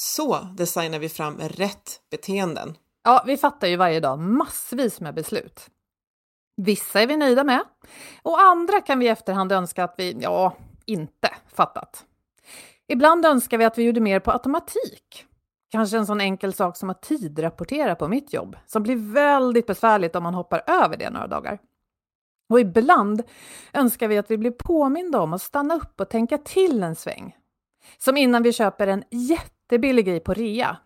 [0.00, 2.76] Så designar vi fram rätt beteenden.
[3.04, 5.70] Ja, vi fattar ju varje dag massvis med beslut.
[6.56, 7.64] Vissa är vi nöjda med
[8.22, 12.04] och andra kan vi i efterhand önska att vi, ja, inte fattat.
[12.88, 15.24] Ibland önskar vi att vi gjorde mer på automatik.
[15.70, 20.16] Kanske en sån enkel sak som att tidrapportera på mitt jobb, som blir väldigt besvärligt
[20.16, 21.58] om man hoppar över det några dagar.
[22.48, 23.22] Och ibland
[23.72, 27.36] önskar vi att vi blir påminda om att stanna upp och tänka till en sväng.
[27.98, 29.04] Som innan vi köper en
[29.66, 30.76] jättebillig grej på rea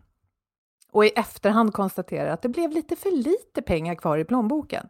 [0.93, 4.89] och i efterhand konstaterar att det blev lite för lite pengar kvar i plånboken.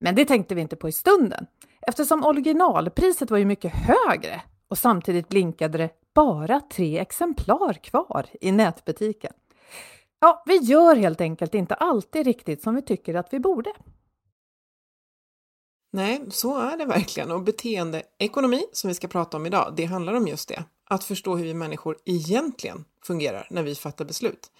[0.00, 1.46] Men det tänkte vi inte på i stunden
[1.82, 8.52] eftersom originalpriset var ju mycket högre och samtidigt blinkade det bara tre exemplar kvar i
[8.52, 9.32] nätbutiken.
[10.20, 13.72] Ja, vi gör helt enkelt inte alltid riktigt som vi tycker att vi borde.
[15.92, 17.30] Nej, så är det verkligen.
[17.30, 20.64] Och beteendeekonomi, som vi ska prata om idag, det handlar om just det.
[20.90, 24.50] Att förstå hur vi människor egentligen fungerar när vi fattar beslut.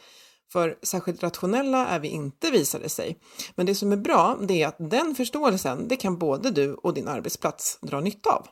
[0.53, 3.19] För särskilt rationella är vi inte visade sig.
[3.55, 6.95] Men det som är bra, det är att den förståelsen, det kan både du och
[6.95, 8.47] din arbetsplats dra nytta av.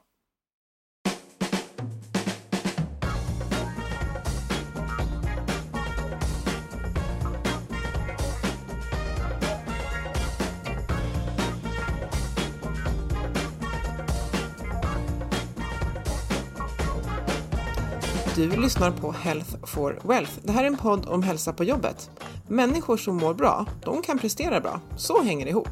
[18.42, 20.32] Du lyssnar på Health for Wealth.
[20.42, 22.10] Det här är en podd om hälsa på jobbet.
[22.48, 24.80] Människor som mår bra, de kan prestera bra.
[24.97, 25.69] Så hänger det ihop.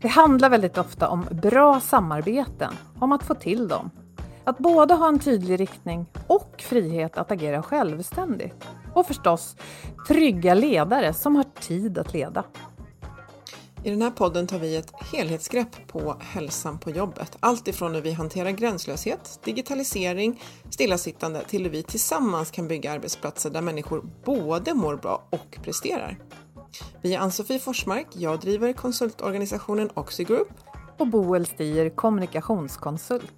[0.00, 3.90] Det handlar väldigt ofta om bra samarbeten, om att få till dem.
[4.44, 8.64] Att både ha en tydlig riktning och frihet att agera självständigt.
[8.94, 9.56] Och förstås
[10.08, 12.44] trygga ledare som har tid att leda.
[13.84, 17.36] I den här podden tar vi ett helhetsgrepp på hälsan på jobbet.
[17.40, 23.50] Allt ifrån hur vi hanterar gränslöshet, digitalisering, stillasittande till hur vi tillsammans kan bygga arbetsplatser
[23.50, 26.18] där människor både mår bra och presterar.
[27.02, 30.48] Vi är Ann-Sofie Forsmark, jag driver konsultorganisationen Oxigroup.
[30.98, 33.32] Och Boel Stier, kommunikationskonsult.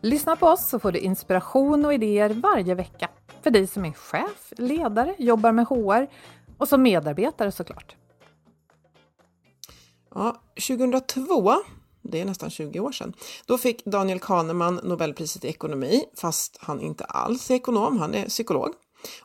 [0.00, 3.08] Lyssna på oss så får du inspiration och idéer varje vecka.
[3.42, 6.06] För dig som är chef, ledare, jobbar med HR
[6.58, 7.96] och som medarbetare såklart.
[10.14, 11.54] Ja, 2002,
[12.02, 13.12] det är nästan 20 år sedan,
[13.46, 18.28] då fick Daniel Kahneman Nobelpriset i ekonomi, fast han inte alls är ekonom, han är
[18.28, 18.70] psykolog.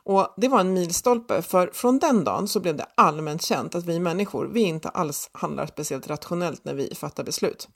[0.02, 3.84] Och det var en milstolpe, för från den dagen så blev det allmänt känt att
[3.84, 7.68] vi människor, vi inte alls handlar speciellt rationellt när vi fattar beslut.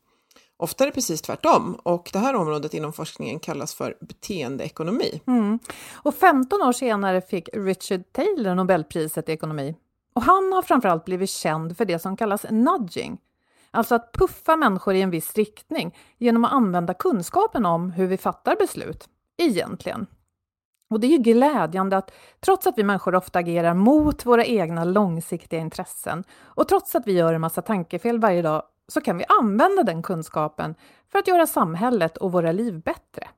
[0.57, 5.21] Ofta är det precis tvärtom och det här området inom forskningen kallas för beteendeekonomi.
[5.27, 5.59] Mm.
[5.93, 9.75] Och 15 år senare fick Richard Taylor Nobelpriset i ekonomi
[10.13, 13.19] och han har framförallt blivit känd för det som kallas nudging,
[13.71, 18.17] alltså att puffa människor i en viss riktning genom att använda kunskapen om hur vi
[18.17, 20.07] fattar beslut, egentligen.
[20.91, 24.85] Och det är ju glädjande att trots att vi människor ofta agerar mot våra egna
[24.85, 29.25] långsiktiga intressen och trots att vi gör en massa tankefel varje dag så kan vi
[29.41, 30.75] använda den kunskapen
[31.13, 33.29] för att göra samhället och våra liv bättre.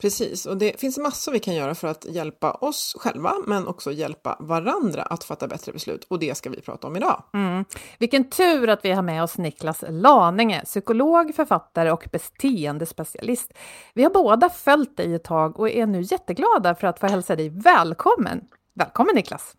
[0.00, 3.92] Precis, och det finns massor vi kan göra för att hjälpa oss själva, men också
[3.92, 6.06] hjälpa varandra att fatta bättre beslut.
[6.08, 7.22] Och det ska vi prata om idag.
[7.34, 7.64] Mm.
[7.98, 13.52] Vilken tur att vi har med oss Niklas Laninge, psykolog, författare och beteendespecialist.
[13.94, 17.36] Vi har båda följt dig ett tag och är nu jätteglada för att få hälsa
[17.36, 18.40] dig välkommen.
[18.74, 19.56] Välkommen Niklas!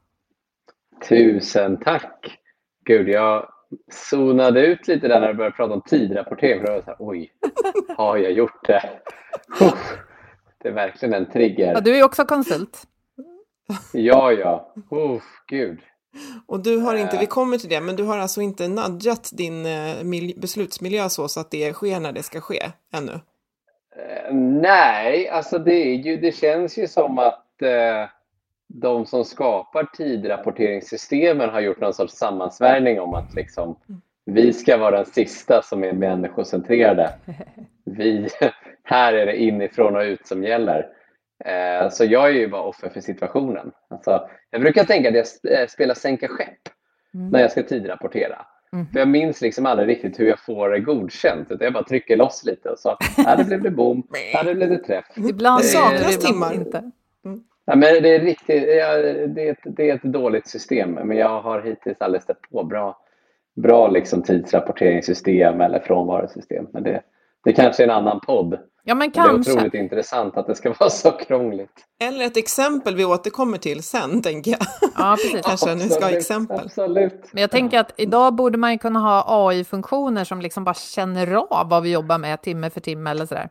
[1.09, 2.37] Tusen tack!
[2.85, 3.47] Gud, jag
[3.91, 6.61] zonade ut lite där när du började prata om tidrapportering.
[6.61, 7.31] För var så här, Oj,
[7.97, 8.89] har jag gjort det?
[10.63, 11.73] Det är verkligen en trigger.
[11.73, 12.83] Ja, du är också konsult.
[13.93, 14.73] Ja, ja.
[14.91, 15.79] Uff, gud.
[16.47, 17.29] Och du har inte, vi Eh.
[17.29, 21.39] kommer till det, men du har alltså inte nudgat din eh, mil- beslutsmiljö så, så
[21.39, 23.11] att det sker när det ska ske ännu?
[23.95, 28.09] Eh, Nej, alltså det, är ju, det känns ju som att eh,
[28.73, 33.75] de som skapar tidrapporteringssystemen har gjort någon sorts sammansvärjning om att liksom,
[34.25, 37.13] vi ska vara den sista som är människocentrerade.
[37.85, 38.29] Vi,
[38.83, 40.87] här är det inifrån och ut som gäller.
[41.45, 43.71] Eh, så jag är ju bara offer för situationen.
[43.89, 46.59] Alltså, jag brukar tänka att jag eh, spelar sänka skepp
[47.13, 48.45] när jag ska tidrapportera.
[48.71, 48.87] Mhm.
[48.87, 51.51] För jag minns liksom aldrig riktigt hur jag får det godkänt.
[51.51, 52.97] Utan jag bara trycker loss lite och så,
[53.37, 54.03] det blev det bom,
[54.45, 55.05] det blev det träff.
[55.15, 56.53] Ibland du saknas timmar.
[56.53, 56.91] inte.
[57.71, 58.97] Ja, men det är riktigt, ja,
[59.27, 62.63] det, är ett, det är ett dåligt system, men jag har hittills aldrig stött på
[62.63, 62.97] bra,
[63.55, 66.67] bra liksom tidsrapporteringssystem eller frånvarosystem.
[66.73, 67.01] Men det,
[67.43, 68.59] det kanske är en annan podd.
[68.83, 69.51] Ja, men Det är kanske.
[69.51, 71.85] otroligt intressant att det ska vara så krångligt.
[72.03, 74.91] Eller ett exempel vi återkommer till sen, tänker jag.
[74.97, 75.41] Ja, precis.
[75.45, 76.59] Kanske ni ska ha Absolut, exempel.
[76.65, 77.29] Absolut.
[77.31, 81.33] Men jag tänker att idag borde man ju kunna ha AI-funktioner som liksom bara känner
[81.33, 83.49] av vad vi jobbar med timme för timme eller sådär.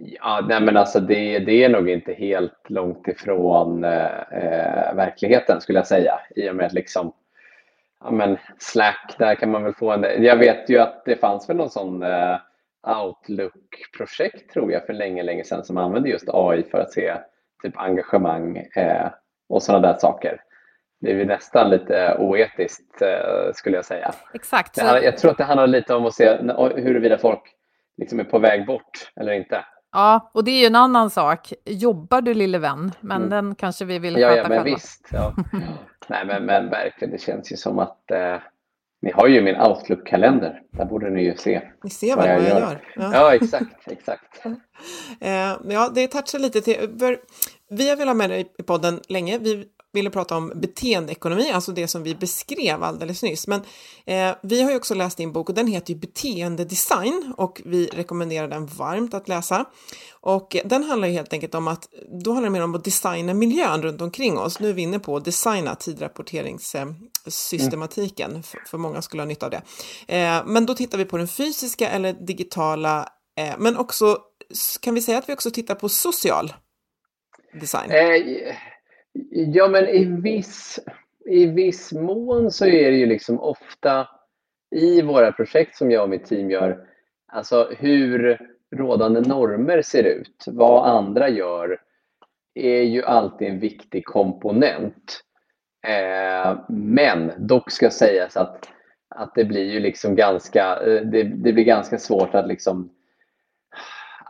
[0.00, 5.60] Ja, nej, men alltså det, det är nog inte helt långt ifrån eh, eh, verkligheten
[5.60, 6.20] skulle jag säga.
[6.36, 7.12] I och med att liksom,
[8.04, 10.24] ja, men Slack, där kan man väl få en...
[10.24, 12.36] Jag vet ju att det fanns väl någon sån eh,
[12.86, 17.14] Outlook-projekt tror jag för länge, länge sedan som använde just AI för att se
[17.62, 19.08] typ engagemang eh,
[19.48, 20.40] och sådana där saker.
[21.00, 24.14] Det är ju nästan lite oetiskt eh, skulle jag säga.
[24.34, 24.76] Exakt.
[24.76, 26.36] Så, jag tror att det handlar lite om att se
[26.76, 27.42] huruvida folk
[27.96, 29.64] liksom är på väg bort eller inte.
[29.92, 31.52] Ja, och det är ju en annan sak.
[31.64, 32.92] Jobbar du lille vän?
[33.00, 33.30] Men Mm.
[33.30, 34.64] den kanske vi vill Ja, sköta ja men själva.
[34.76, 35.08] visst.
[35.12, 35.34] Ja.
[36.08, 38.36] Nej, men, men verkligen, det känns ju som att eh,
[39.02, 40.60] ni har ju min Outlook-kalender.
[40.70, 41.60] Där borde ni ju se.
[41.84, 42.70] Ni ser Vad väl jag vad jag gör.
[42.70, 42.82] gör?
[42.96, 43.10] Ja.
[43.14, 44.44] Ja, exakt, exakt.
[45.20, 47.18] Eh, ja, det touchar lite till, för
[47.70, 49.38] vi har velat ha med dig i podden länge.
[49.38, 49.66] Vi
[49.98, 53.46] ville prata om beteendeekonomi, alltså det som vi beskrev alldeles nyss.
[53.46, 53.60] Men
[54.06, 57.86] eh, vi har ju också läst din bok och den heter ju Beteendedesign och vi
[57.86, 59.64] rekommenderar den varmt att läsa.
[60.20, 61.88] Och den handlar ju helt enkelt om att,
[62.24, 64.60] då handlar det mer om att designa miljön runt omkring oss.
[64.60, 69.52] Nu är vi inne på att designa tidrapporteringssystematiken, för, för många skulle ha nytta av
[69.52, 69.62] det.
[70.08, 73.08] Eh, men då tittar vi på den fysiska eller digitala,
[73.38, 74.18] eh, men också,
[74.80, 76.52] kan vi säga att vi också tittar på social
[77.60, 77.90] design?
[79.30, 80.80] Ja, men i viss,
[81.26, 84.08] i viss mån så är det ju liksom ofta
[84.70, 86.86] i våra projekt som jag och mitt team gör,
[87.32, 88.38] alltså hur
[88.76, 91.80] rådande normer ser ut, vad andra gör,
[92.54, 95.20] är ju alltid en viktig komponent.
[95.86, 98.68] Eh, men dock ska sägas att,
[99.08, 102.90] att det blir ju liksom ganska, eh, det, det blir ganska svårt att liksom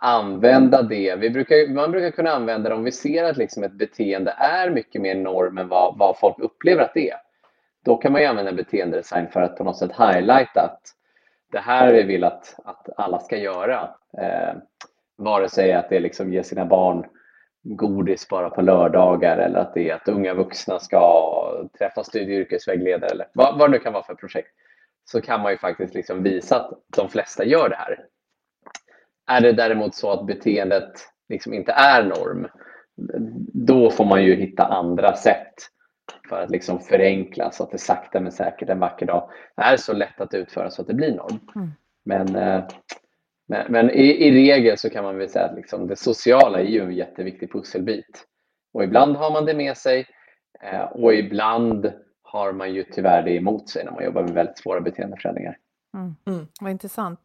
[0.01, 1.17] använda det.
[1.17, 4.71] Vi brukar, man brukar kunna använda det om vi ser att liksom ett beteende är
[4.71, 7.19] mycket mer norm än vad, vad folk upplever att det är.
[7.85, 10.81] Då kan man ju använda beteendedesign för att på något sätt highlighta att
[11.53, 13.91] det här vi vill att, att alla ska göra.
[14.19, 14.55] Eh,
[15.17, 17.07] vare sig att det är liksom ge sina barn
[17.63, 22.41] godis bara på lördagar eller att det är att unga vuxna ska träffa studie och
[22.41, 24.49] yrkesvägledare eller vad, vad det nu kan vara för projekt.
[25.05, 27.99] Så kan man ju faktiskt liksom visa att de flesta gör det här.
[29.29, 30.93] Är det däremot så att beteendet
[31.29, 32.47] liksom inte är norm,
[33.53, 35.55] då får man ju hitta andra sätt
[36.29, 39.93] för att liksom förenkla så att det sakta men säkert en vacker dag är så
[39.93, 41.39] lätt att utföra så att det blir norm.
[41.57, 41.71] Mm.
[42.05, 42.65] Men, eh,
[43.49, 46.65] men, men i, i regel så kan man väl säga att liksom det sociala är
[46.65, 48.25] ju en jätteviktig pusselbit.
[48.73, 50.07] Och ibland har man det med sig
[50.63, 51.93] eh, och ibland
[52.23, 55.57] har man ju tyvärr det emot sig när man jobbar med väldigt svåra beteendeförändringar.
[55.95, 56.15] Mm.
[56.27, 56.47] Mm.
[56.61, 57.21] Vad intressant.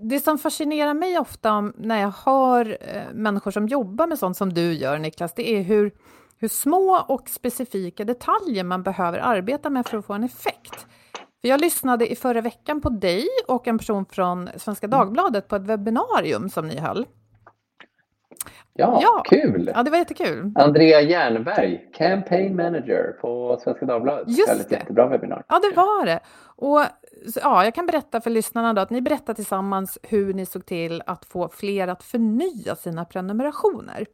[0.00, 4.36] Det som fascinerar mig ofta om, när jag hör eh, människor som jobbar med sånt
[4.36, 5.92] som du gör, Niklas, det är hur,
[6.38, 10.86] hur små och specifika detaljer man behöver arbeta med för att få en effekt.
[11.40, 15.56] För jag lyssnade i förra veckan på dig och en person från Svenska Dagbladet på
[15.56, 17.06] ett webbinarium som ni höll.
[18.74, 19.22] Ja, Ja.
[19.26, 19.70] kul!
[19.74, 20.52] Ja, det var jättekul.
[20.54, 24.28] Andrea Jernberg, Campaign Manager på Svenska Dagbladet.
[24.28, 24.74] Just det.
[24.76, 25.44] jättebra webbinar.
[25.48, 26.20] Ja, det var det.
[26.56, 26.80] Och
[27.42, 31.02] ja, jag kan berätta för lyssnarna då att ni berättar tillsammans hur ni såg till
[31.06, 34.06] att få fler att förnya sina prenumerationer.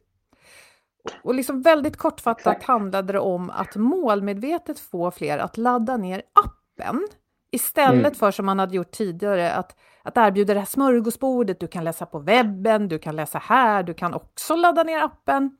[1.23, 2.63] Och liksom väldigt kortfattat Exakt.
[2.63, 7.07] handlade det om att målmedvetet få fler att ladda ner appen
[7.51, 8.15] istället mm.
[8.15, 11.59] för som man hade gjort tidigare, att, att erbjuda det här smörgåsbordet.
[11.59, 15.57] Du kan läsa på webben, du kan läsa här, du kan också ladda ner appen.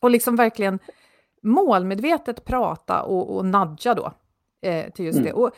[0.00, 0.78] Och liksom verkligen
[1.42, 4.12] målmedvetet prata och, och nudga då
[4.62, 5.26] eh, till just mm.
[5.26, 5.32] det.
[5.32, 5.50] Och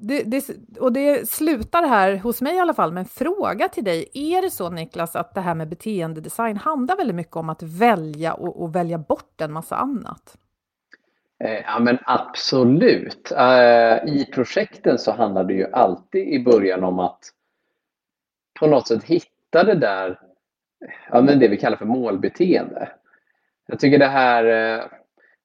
[0.00, 0.50] det, det.
[0.80, 4.08] Och det slutar här, hos mig i alla fall, med en fråga till dig.
[4.14, 8.32] Är det så Niklas att det här med beteendedesign handlar väldigt mycket om att välja
[8.34, 10.36] och, och välja bort en massa annat?
[11.44, 13.32] Eh, ja men absolut.
[13.32, 17.20] Eh, I projekten så handlar det ju alltid i början om att
[18.60, 20.20] på något sätt hitta det där,
[21.10, 22.88] ja men det vi kallar för målbeteende.
[23.66, 24.84] Jag tycker det här, eh,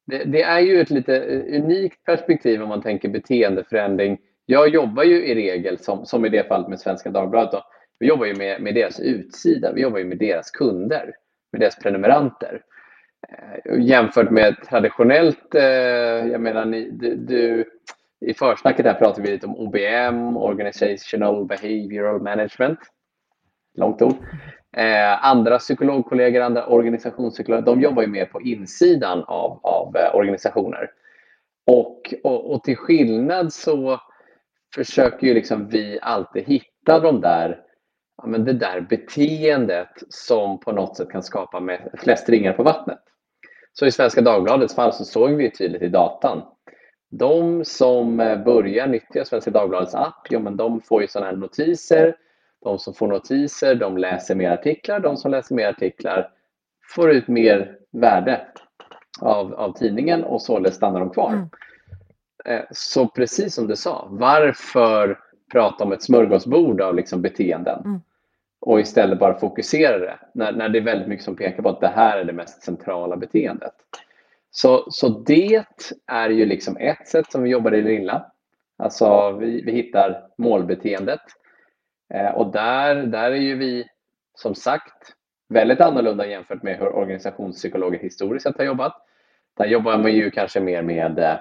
[0.06, 4.18] det, det är ju ett lite eh, unikt perspektiv om man tänker beteendeförändring.
[4.46, 7.64] Jag jobbar ju i regel, som, som i det fallet med Svenska Dagbladet, då,
[8.00, 11.14] vi jobbar ju med, med deras utsida, vi jobbar ju med deras kunder,
[11.52, 12.62] med deras prenumeranter.
[13.30, 15.64] Eh, jämfört med traditionellt, eh,
[16.32, 17.66] jag menar, ni, du, du,
[18.26, 22.80] i försnacket där pratar vi lite om OBM, Organizational Behavioral Management.
[23.76, 24.16] Långt ord.
[24.78, 30.92] Eh, andra psykologkollegor, andra organisationspsykologer, de jobbar ju mer på insidan av, av eh, organisationer.
[31.68, 34.00] Och, och, och, till skillnad så
[34.76, 37.62] försöker ju liksom vi alltid hitta de där,
[38.18, 42.64] ja, men det där beteendet som på något sätt kan skapa med flest ringar på
[42.64, 43.00] vattnet.
[43.74, 46.42] Så i Svenska Dagbladets fall så såg vi tydligt i datan.
[47.12, 51.38] De som eh, börjar nyttja Svenska Dagbladets app, ja, men de får ju sådana här
[51.38, 52.16] notiser.
[52.64, 55.00] De som får notiser, de läser mer artiklar.
[55.00, 56.30] De som läser mer artiklar
[56.96, 58.48] får ut mer värde
[59.22, 61.34] av, av tidningen och således stannar de kvar.
[61.34, 61.50] Mm.
[62.46, 65.20] Eh, så precis som du sa, varför
[65.52, 67.82] prata om ett smörgåsbord av liksom beteenden?
[67.86, 68.02] Mm
[68.66, 71.82] och istället bara fokusera det när, när det är väldigt mycket som pekar på att
[71.82, 73.74] det här är det mest centrala beteendet.
[74.52, 75.66] Så, så det
[76.08, 78.32] är ju liksom ett sätt som vi jobbar i det lilla.
[78.78, 81.22] Alltså vi, vi hittar målbeteendet.
[82.14, 83.88] Eh, och där, där är ju vi
[84.36, 85.14] som sagt
[85.50, 88.94] väldigt annorlunda jämfört med hur organisationspsykologer historiskt sett har jobbat.
[89.58, 91.36] Där jobbar man ju kanske mer med eh,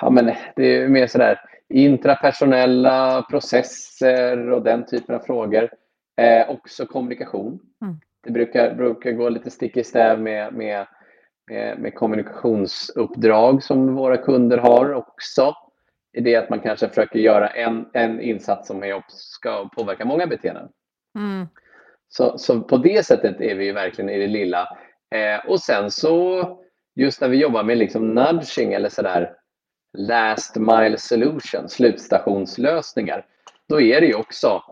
[0.00, 5.70] ja, men det är mer sådär intrapersonella processer och den typen av frågor.
[6.16, 7.60] Eh, också kommunikation.
[7.82, 7.96] Mm.
[8.24, 10.86] Det brukar, brukar gå lite stick i stäv med, med,
[11.50, 15.54] med, med, kommunikationsuppdrag som våra kunder har också.
[16.12, 20.68] I det att man kanske försöker göra en, en insats som ska påverka många beteenden.
[21.18, 21.46] Mm.
[22.08, 24.68] Så, så på det sättet är vi verkligen i det lilla.
[25.14, 26.44] Eh, och sen så
[26.94, 29.34] just när vi jobbar med liksom nudging eller sådär
[29.98, 33.26] last mile solution, slutstationslösningar,
[33.68, 34.62] då är det ju också,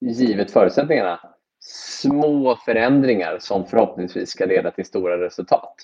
[0.00, 1.20] givet förutsättningarna,
[1.60, 5.74] små förändringar som förhoppningsvis ska leda till stora resultat.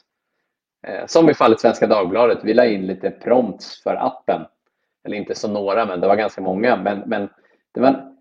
[0.86, 4.42] Eh, som i fallet Svenska Dagbladet, vi la in lite prompts för appen.
[5.04, 6.76] Eller inte så några, men det var ganska många.
[6.76, 7.28] Men, men
[7.72, 8.16] det var en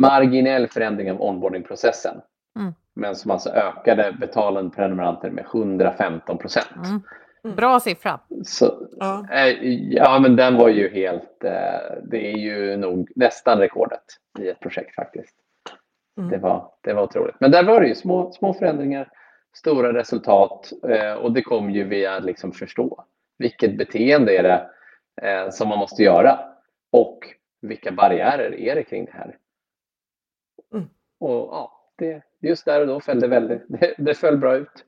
[0.00, 2.20] marginell förändring av onboardingprocessen.
[2.58, 2.74] Mm.
[2.94, 6.86] Men som alltså ökade betalande prenumeranter med 115 procent.
[6.86, 7.02] Mm.
[7.48, 7.56] Mm.
[7.56, 8.20] Bra siffra.
[8.44, 9.26] Så, ja.
[9.32, 11.44] Eh, ja, men den var ju helt...
[11.44, 14.04] Eh, det är ju nog nästan rekordet
[14.38, 15.34] i ett projekt faktiskt.
[16.18, 16.30] Mm.
[16.30, 17.36] Det, var, det var otroligt.
[17.40, 19.08] Men där var det ju små, små förändringar,
[19.56, 23.04] stora resultat eh, och det kom ju via liksom förstå
[23.38, 24.68] vilket beteende är det
[25.52, 26.40] som man måste göra
[26.92, 27.18] och
[27.60, 29.36] vilka barriärer är det kring det här.
[30.72, 30.88] Mm.
[31.18, 34.84] Och ja, det, just där och då föll det väldigt, det, det föll bra ut.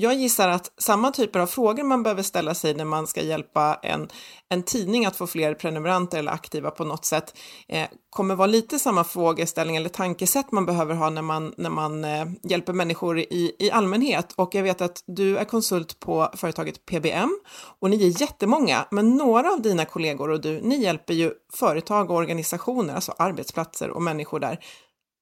[0.00, 3.78] Jag gissar att samma typer av frågor man behöver ställa sig när man ska hjälpa
[3.82, 4.08] en,
[4.48, 7.38] en tidning att få fler prenumeranter eller aktiva på något sätt
[7.68, 12.04] eh, kommer vara lite samma frågeställning eller tankesätt man behöver ha när man, när man
[12.04, 14.32] eh, hjälper människor i, i allmänhet.
[14.36, 17.38] Och jag vet att du är konsult på företaget PBM
[17.80, 22.10] och ni är jättemånga, men några av dina kollegor och du, ni hjälper ju företag
[22.10, 24.58] och organisationer, alltså arbetsplatser och människor där,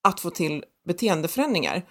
[0.08, 1.82] att få till beteendeförändringar.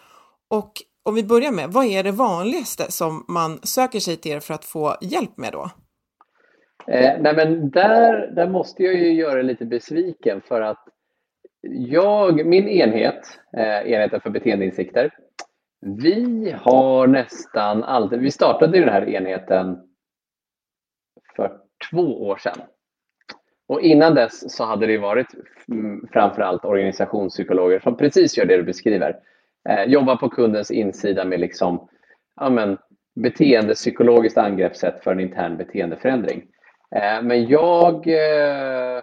[0.50, 0.74] Och
[1.06, 4.54] om vi börjar med, vad är det vanligaste som man söker sig till er för
[4.54, 5.70] att få hjälp med då?
[6.88, 10.84] Eh, nej men där, där måste jag ju göra lite besviken för att
[11.72, 15.12] jag, min enhet, eh, enheten för beteendeinsikter,
[15.82, 19.78] vi har nästan alltid, vi startade den här enheten
[21.36, 21.58] för
[21.92, 22.62] två år sedan.
[23.68, 25.28] Och innan dess så hade det varit
[25.72, 29.20] mm, framförallt organisationspsykologer som precis gör det du beskriver
[29.70, 31.88] Eh, jobba på kundens insida med liksom,
[32.36, 32.78] ja, men,
[33.16, 36.44] beteendepsykologiskt angreppssätt för en intern beteendeförändring.
[36.96, 39.02] Eh, men jag, eh,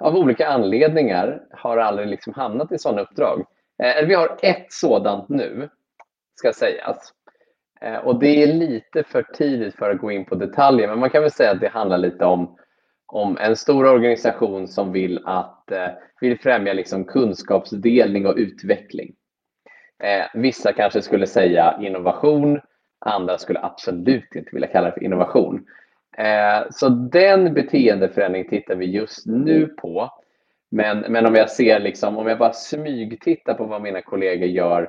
[0.00, 3.44] av olika anledningar, har aldrig liksom hamnat i sådana uppdrag.
[3.82, 5.68] Eh, vi har ett sådant nu,
[6.34, 7.12] ska sägas.
[7.80, 11.10] Eh, och det är lite för tidigt för att gå in på detaljer, men man
[11.10, 12.56] kan väl säga att det handlar lite om,
[13.06, 15.88] om en stor organisation som vill, att, eh,
[16.20, 19.14] vill främja liksom kunskapsdelning och utveckling.
[20.02, 22.60] Eh, vissa kanske skulle säga innovation,
[22.98, 25.66] andra skulle absolut inte vilja kalla det för innovation.
[26.18, 30.10] Eh, så den beteendeförändringen tittar vi just nu på.
[30.70, 34.82] Men, men om jag ser liksom, om jag bara smygtittar på vad mina kollegor gör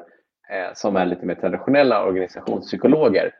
[0.49, 3.31] eh, som är lite mer traditionella organisationspsykologer,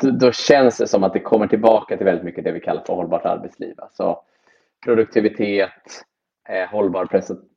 [0.00, 2.82] då, då, känns det som att det kommer tillbaka till väldigt mycket det vi kallar
[2.86, 3.74] för hållbart arbetsliv.
[3.78, 4.20] Alltså
[4.84, 6.04] produktivitet,
[6.48, 7.08] eh, hållbar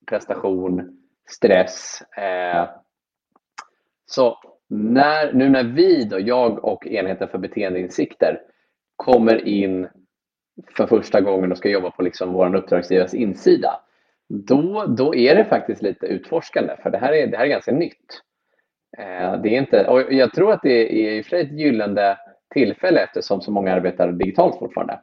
[0.05, 2.01] prestation, stress.
[2.17, 2.69] Eh,
[4.05, 4.37] så
[4.69, 8.41] när, nu när vi, då, jag och enheten för beteendeinsikter,
[8.95, 9.87] kommer in
[10.77, 13.79] för första gången och ska jobba på liksom vår uppdragsgivares insida,
[14.27, 17.71] då, då är det faktiskt lite utforskande, för det här är, det här är ganska
[17.71, 18.21] nytt.
[18.97, 21.59] Eh, det är inte, och jag tror att det är i och för sig ett
[21.59, 22.17] gyllene
[22.53, 24.99] tillfälle eftersom så många arbetar digitalt fortfarande.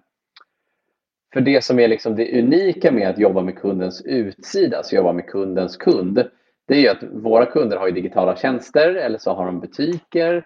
[1.32, 5.12] För det som är liksom det unika med att jobba med kundens utsida, alltså jobba
[5.12, 6.30] med kundens kund,
[6.72, 10.36] det är ju att våra kunder har digitala tjänster eller så har de butiker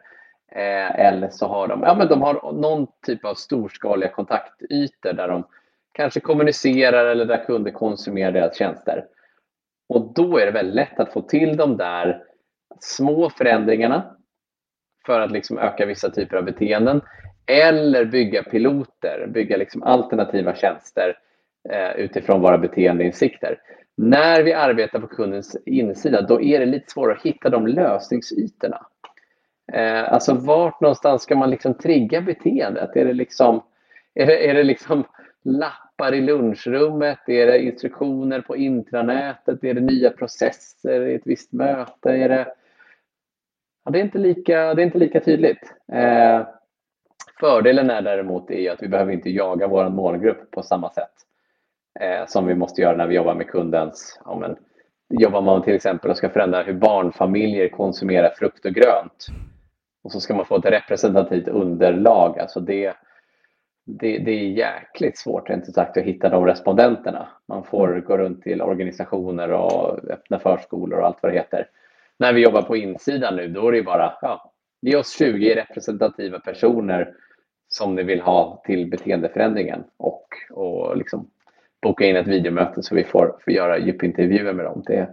[0.52, 5.28] eh, eller så har de, ja, men de har någon typ av storskaliga kontaktytor där
[5.28, 5.44] de
[5.92, 9.04] kanske kommunicerar eller där kunder konsumerar deras tjänster.
[9.88, 12.22] Och då är det väldigt lätt att få till de där
[12.80, 14.16] små förändringarna
[15.06, 17.00] för att liksom öka vissa typer av beteenden
[17.46, 21.18] eller bygga piloter, bygga liksom alternativa tjänster
[21.68, 23.58] eh, utifrån våra beteendeinsikter.
[23.98, 28.86] När vi arbetar på kundens insida, då är det lite svårare att hitta de lösningsytorna.
[29.72, 32.96] Eh, alltså vart någonstans ska man liksom trigga beteendet?
[32.96, 33.62] Är det liksom,
[34.14, 35.04] är det, är det liksom
[35.44, 37.28] lappar i lunchrummet?
[37.28, 39.64] Är det instruktioner på intranätet?
[39.64, 42.10] Är det nya processer i ett visst möte?
[42.10, 42.54] Är det,
[43.84, 45.74] ja, det, är inte lika, det är inte lika tydligt.
[45.92, 46.46] Eh,
[47.40, 51.25] fördelen är däremot är att vi behöver inte jaga vår målgrupp på samma sätt
[52.00, 54.56] eh, som vi måste göra när vi jobbar med kundens, ja, men,
[55.08, 59.26] jobbar man till exempel och ska förändra hur barnfamiljer konsumerar frukt och grönt
[60.06, 62.94] och så ska man få ett representativt underlag, alltså det,
[63.86, 67.28] det, det är jäkligt svårt rent sagt att hitta de respondenterna.
[67.48, 71.68] Man får gå runt till organisationer och öppna förskolor och allt vad det heter.
[72.18, 76.38] När vi jobbar på insidan nu, då är det bara, ja, ge oss 20 representativa
[76.38, 77.14] personer
[77.68, 81.30] som ni vill ha till beteendeförändringen och, och liksom
[81.86, 84.82] boka in ett videomöte så vi får, får göra djupintervjuer med dem.
[84.86, 85.08] Det,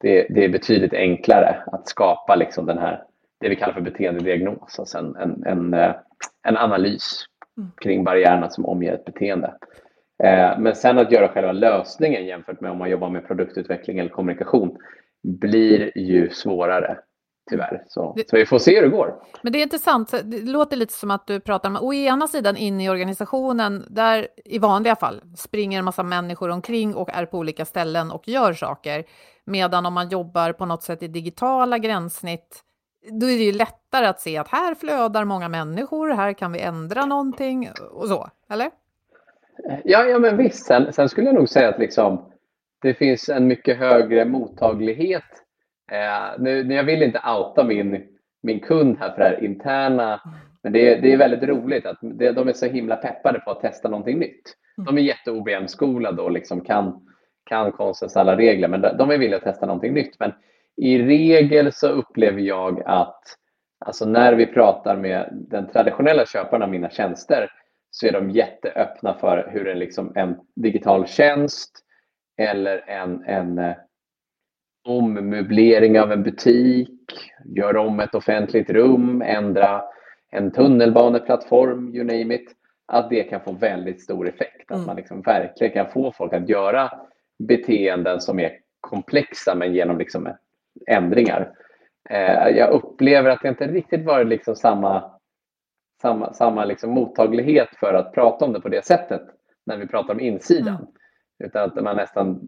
[0.00, 3.02] det, det är betydligt enklare att skapa liksom den här,
[3.40, 5.94] det vi kallar för beteendediagnos, alltså en, en, en, eh,
[6.48, 7.24] en analys
[7.58, 7.70] mm.
[7.82, 9.54] kring barriärerna som omger ett beteende.
[10.22, 14.10] Eh, men sen att göra själva lösningen jämfört med om man jobbar med produktutveckling eller
[14.10, 14.76] kommunikation
[15.22, 16.98] blir ju svårare
[17.50, 17.84] tyvärr.
[17.88, 19.14] Så, så vi får se hur det går.
[19.42, 22.56] Men det är intressant, det låter lite som att du pratar om, å ena sidan
[22.56, 27.38] in i organisationen, där i vanliga fall springer en massa människor omkring och är på
[27.38, 29.04] olika ställen och gör saker,
[29.44, 32.60] medan om man jobbar på något sätt i digitala gränssnitt,
[33.20, 36.60] då är det ju lättare att se att här flödar många människor, här kan vi
[36.60, 38.70] ändra någonting och så, eller?
[39.84, 40.66] Ja, ja men visst.
[40.66, 42.24] Sen, sen skulle jag nog säga att liksom,
[42.82, 45.24] det finns en mycket högre mottaglighet
[45.90, 48.06] Eh, nu, jag vill inte outa min,
[48.42, 50.20] min kund här för det här interna,
[50.62, 53.50] men det är, det är väldigt roligt att det, de är så himla peppade på
[53.50, 54.54] att testa någonting nytt.
[54.86, 57.06] De är jätte-OBM-skolade och liksom kan,
[57.44, 60.16] kan konstens alla regler, men de är villiga att testa någonting nytt.
[60.18, 60.32] Men
[60.76, 63.22] i regel så upplever jag att
[63.78, 67.50] alltså när vi pratar med den traditionella köparen av mina tjänster
[67.90, 71.70] så är de jätteöppna för hur en, liksom, en digital tjänst
[72.38, 73.74] eller en, en eh,
[74.84, 76.90] ommöblering av en butik,
[77.44, 79.82] göra om ett offentligt rum, ändra
[80.30, 82.54] en tunnelbaneplattform, you name it,
[82.86, 84.70] att det kan få väldigt stor effekt.
[84.70, 84.86] Att mm.
[84.86, 86.90] man liksom verkligen kan få folk att göra
[87.38, 90.28] beteenden som är komplexa men genom liksom
[90.86, 91.52] ändringar.
[92.10, 95.10] Eh, jag upplever att det inte riktigt varit liksom samma,
[96.02, 99.22] samma, samma liksom mottaglighet för att prata om det på det sättet
[99.66, 100.74] när vi pratar om insidan.
[100.74, 100.86] Mm.
[101.44, 102.40] Utan att man nästan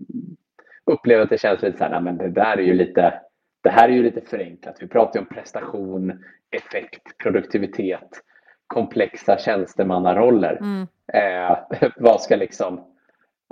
[0.86, 3.20] upplever att det känns lite så här, men det där är ju lite,
[3.62, 4.76] det här är ju lite förenklat.
[4.80, 8.22] Vi pratar ju om prestation, effekt, produktivitet,
[8.66, 10.58] komplexa tjänstemannaroller.
[10.60, 10.86] Mm.
[11.12, 11.58] Eh,
[11.96, 12.84] vad ska liksom,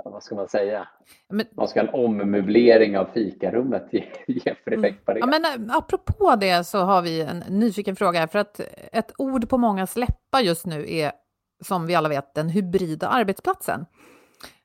[0.03, 0.87] vad ska man säga?
[1.29, 4.85] Men, vad ska en ommöblering av fikarummet ge, ge för mm.
[4.85, 5.19] effekt på det?
[5.19, 8.59] Ja, men eh, apropå det så har vi en nyfiken fråga här, för att
[8.91, 11.11] ett ord på många läppar just nu är
[11.63, 13.85] som vi alla vet, den hybrida arbetsplatsen.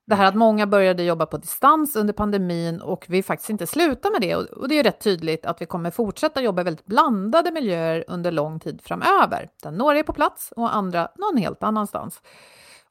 [0.06, 4.10] Det här att många började jobba på distans under pandemin och vi faktiskt inte slutar
[4.10, 4.36] med det.
[4.36, 8.30] Och det är rätt tydligt att vi kommer fortsätta jobba i väldigt blandade miljöer under
[8.30, 9.48] lång tid framöver.
[9.62, 12.20] Där några är på plats och andra någon helt annanstans.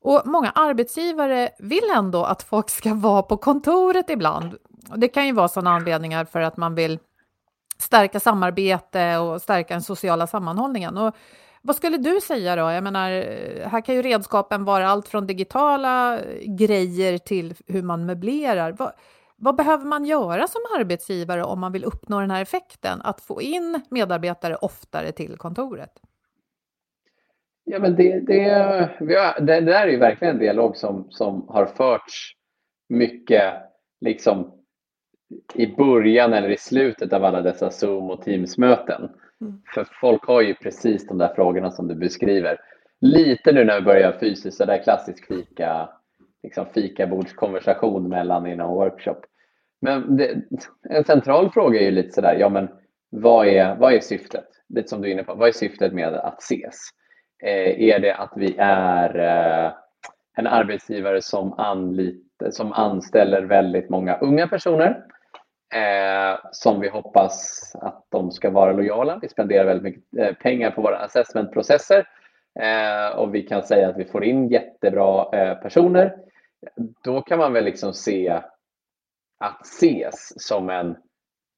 [0.02, 4.56] Och många arbetsgivare vill ändå att folk ska vara på kontoret ibland.
[4.96, 7.00] Det kan ju vara sådana anledningar för att man vill
[7.78, 10.98] stärka samarbete och stärka den sociala sammanhållningen.
[10.98, 11.16] Och
[11.66, 12.62] vad skulle du säga då?
[12.62, 13.10] Jag menar,
[13.68, 18.72] här kan ju redskapen vara allt från digitala grejer till hur man möblerar.
[18.72, 18.92] Vad,
[19.36, 23.02] vad behöver man göra som arbetsgivare om man vill uppnå den här effekten?
[23.02, 25.92] Att få in medarbetare oftare till kontoret?
[27.64, 31.48] Ja, men det, det, har, det, det där är ju verkligen en dialog som, som
[31.48, 32.34] har förts
[32.90, 33.54] mycket
[34.02, 34.52] liksom
[35.54, 39.10] i början eller i slutet av alla dessa Zoom och Teams-möten.
[39.42, 39.62] Mm.
[39.74, 42.58] För folk har ju precis de där frågorna som du beskriver.
[43.02, 45.90] Lite nu när vi börjar fysiskt, så där klassisk fika,
[46.44, 49.22] liksom fikabordskonversation mellan innan workshop.
[49.82, 50.42] Men det,
[50.90, 52.70] en central fråga är ju lite sådär, ja men
[53.10, 54.48] vad är, vad är syftet?
[54.70, 56.76] Lite som du är inne på, vad är syftet med att ses?
[57.44, 59.74] Eh, är det att vi är eh,
[60.38, 65.04] en arbetsgivare som, anlit, som anställer väldigt många unga personer
[65.74, 69.20] eh, som vi hoppas att de ska vara lojala.
[69.22, 72.08] Vi spenderar väldigt mycket eh, pengar på våra assessmentprocesser
[72.60, 76.16] eh, och vi kan säga att vi får in jättebra eh, personer.
[77.04, 78.42] Då kan man väl liksom se
[79.40, 80.98] att ses som en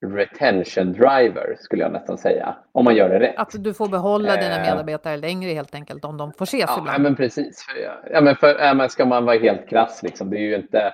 [0.06, 3.36] retention driver skulle jag nästan säga, om man gör det rätt.
[3.38, 4.62] Att du får behålla dina eh.
[4.62, 6.96] medarbetare längre helt enkelt om de får ses ja, ibland.
[6.96, 7.66] Ja, men precis.
[8.12, 10.94] Ja, men för, ja, men ska man vara helt krass, liksom, det är ju inte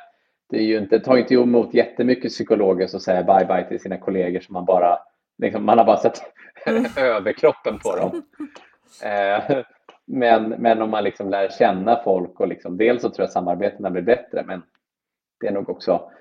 [0.54, 3.98] det är ju inte, tar inte emot jättemycket psykologer som säger bye bye till sina
[3.98, 5.00] kollegor som man bara,
[5.38, 6.22] liksom, man har bara sett
[6.66, 6.86] mm.
[6.98, 8.24] överkroppen på dem.
[9.04, 9.58] Eh,
[10.06, 13.90] men, men om man liksom lär känna folk och liksom, dels så tror jag samarbetena
[13.90, 14.62] blir bättre men
[15.40, 16.12] det är nog också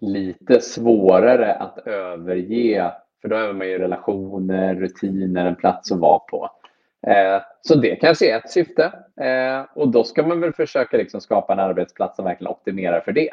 [0.00, 6.18] lite svårare att överge för då övar man ju relationer, rutiner, en plats att vara
[6.18, 6.50] på.
[7.06, 11.20] Eh, så det kanske är ett syfte eh, och då ska man väl försöka liksom
[11.20, 13.30] skapa en arbetsplats som verkligen optimerar för det.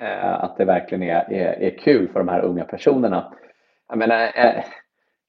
[0.00, 3.32] Eh, att det verkligen är, är, är, kul för de här unga personerna.
[3.88, 4.64] Jag menar, eh,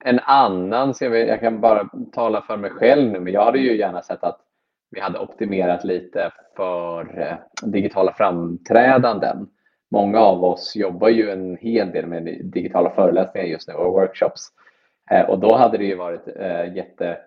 [0.03, 3.45] en annan, så jag, vet, jag kan bara tala för mig själv nu, men jag
[3.45, 4.39] hade ju gärna sett att
[4.91, 7.35] vi hade optimerat lite för eh,
[7.69, 9.47] digitala framträdanden.
[9.91, 14.47] Många av oss jobbar ju en hel del med digitala föreläsningar just nu och workshops.
[15.27, 16.27] Och då hade det ju varit
[16.75, 17.17] jätte,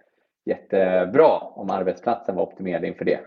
[0.45, 3.21] jättebra om arbetsplatsen var optimerad inför det.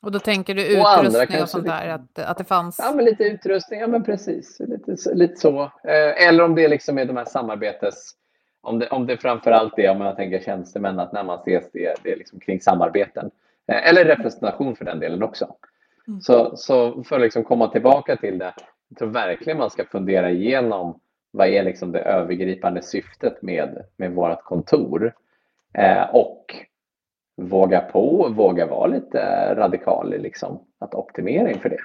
[0.00, 2.78] Och då tänker du utrustning och, och sånt där, att, att det fanns?
[2.78, 4.60] Ja, men lite utrustning, ja men precis.
[4.60, 5.62] Lite, lite så.
[5.62, 8.14] Eh, eller om det liksom är de här samarbetes...
[8.60, 11.94] Om det, om det framförallt är, om man tänker tjänstemän, att när man ses, det,
[12.02, 13.30] det är liksom kring samarbeten.
[13.68, 15.54] Eh, eller representation för den delen också.
[16.08, 16.20] Mm.
[16.20, 18.52] Så, så för att liksom komma tillbaka till det,
[18.88, 24.12] jag tror verkligen man ska fundera igenom vad är liksom det övergripande syftet med, med
[24.12, 25.14] vårt kontor?
[25.74, 26.44] Eh, och
[27.38, 31.80] våga på, våga vara lite radikal i liksom, att optimera inför det.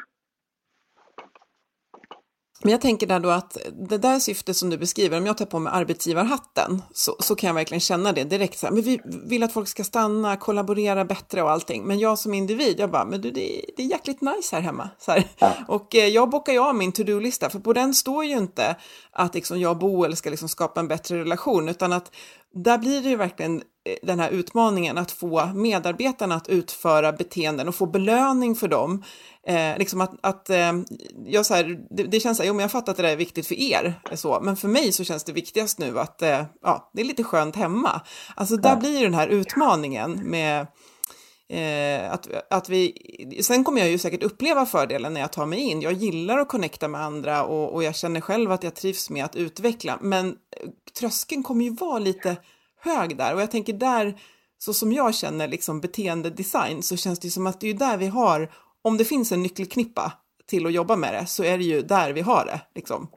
[2.64, 3.58] Men jag tänker där då att
[3.90, 7.48] det där syftet som du beskriver, om jag tar på mig arbetsgivarhatten så, så kan
[7.48, 8.58] jag verkligen känna det direkt.
[8.58, 11.84] Så här, men vi vill att folk ska stanna, kollaborera bättre och allting.
[11.84, 14.64] Men jag som individ, jag bara, men du, det, är, det är jäkligt nice här
[14.64, 14.90] hemma.
[15.00, 15.24] Så här.
[15.38, 15.54] Ja.
[15.68, 18.76] Och eh, jag bockar ju av min to-do-lista, för på den står ju inte
[19.12, 22.12] att liksom, jag och Boel ska liksom skapa en bättre relation, utan att
[22.54, 23.62] där blir det ju verkligen
[24.02, 29.04] den här utmaningen att få medarbetarna att utföra beteenden och få belöning för dem.
[29.48, 30.74] Eh, liksom att, att eh,
[31.26, 33.10] jag så här, det, det känns så här, jo men jag fattar att det där
[33.10, 36.44] är viktigt för er, så, men för mig så känns det viktigast nu att eh,
[36.62, 38.02] ja, det är lite skönt hemma.
[38.36, 40.68] Alltså där blir den här utmaningen med
[41.50, 42.94] Eh, att, att vi,
[43.42, 45.82] sen kommer jag ju säkert uppleva fördelen när jag tar mig in.
[45.82, 49.26] Jag gillar att connecta med andra och, och jag känner själv att jag trivs med
[49.26, 50.00] att utveckla.
[50.02, 50.70] Men eh,
[51.00, 52.36] tröskeln kommer ju vara lite
[52.84, 54.14] hög där och jag tänker där,
[54.58, 58.08] så som jag känner liksom beteendedesign så känns det som att det är där vi
[58.08, 58.50] har,
[58.82, 60.14] om det finns en nyckelknippa
[60.46, 62.62] till att jobba med det så är det ju där vi har det.
[62.76, 63.08] Liksom.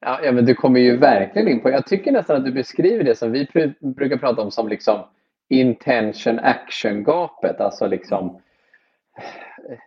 [0.00, 3.04] Ja, ja, men du kommer ju verkligen in på, jag tycker nästan att du beskriver
[3.04, 3.48] det som vi
[3.80, 5.00] brukar prata om som liksom
[5.48, 7.60] intention action-gapet.
[7.60, 8.40] Alltså liksom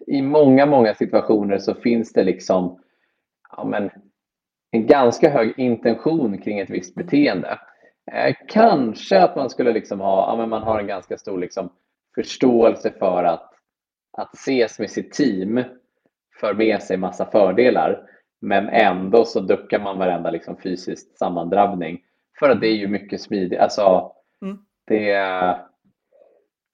[0.07, 2.79] i många, många situationer så finns det liksom
[3.57, 3.89] ja, men,
[4.71, 7.59] en ganska hög intention kring ett visst beteende.
[8.11, 11.69] Eh, kanske att man skulle liksom ha, ja, men man har en ganska stor liksom
[12.15, 13.53] förståelse för att,
[14.17, 15.63] att ses med sitt team
[16.39, 18.09] för med sig massa fördelar.
[18.41, 22.03] Men ändå så duckar man varenda liksom fysisk sammandrabbning.
[22.39, 23.59] För att det är ju mycket smidigt.
[23.59, 24.57] Alltså, mm.
[24.87, 25.59] Det,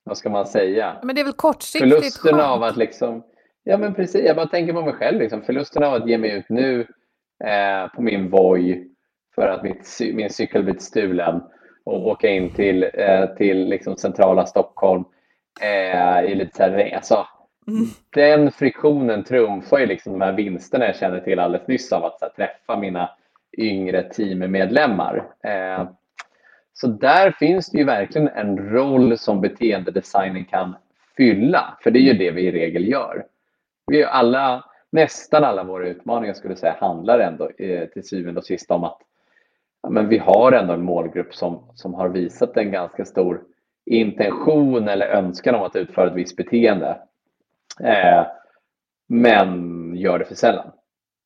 [0.03, 0.97] vad ska man säga?
[1.03, 2.43] Men det är väl kortsiktigt Förlusten skönt.
[2.43, 3.23] av att liksom,
[3.63, 6.31] ja men precis, jag bara tänker på mig själv liksom, förlusten av att ge mig
[6.31, 6.87] ut nu
[7.43, 8.92] eh, på min Voi
[9.35, 11.43] för att mitt, min cykel blivit stulen
[11.83, 15.03] och åka in till, eh, till liksom centrala Stockholm
[15.61, 17.27] eh, i lite så här, alltså,
[17.67, 17.85] Mm.
[18.09, 22.21] den friktionen trumfar ju liksom de här vinsterna jag kände till alldeles nyss av att
[22.21, 23.09] här, träffa mina
[23.57, 25.27] yngre teammedlemmar.
[25.43, 25.87] Eh,
[26.73, 30.75] så där finns det ju verkligen en roll som beteendedesignen kan
[31.17, 33.25] fylla, för det är ju det vi i regel gör.
[33.87, 38.45] Vi är alla, nästan alla våra utmaningar skulle säga handlar ändå eh, till syvende och
[38.45, 38.99] sist om att
[39.89, 43.41] men vi har ändå en målgrupp som, som har visat en ganska stor
[43.85, 46.97] intention eller önskan om att utföra ett visst beteende.
[47.79, 48.25] Eh,
[49.07, 50.71] men gör det för sällan.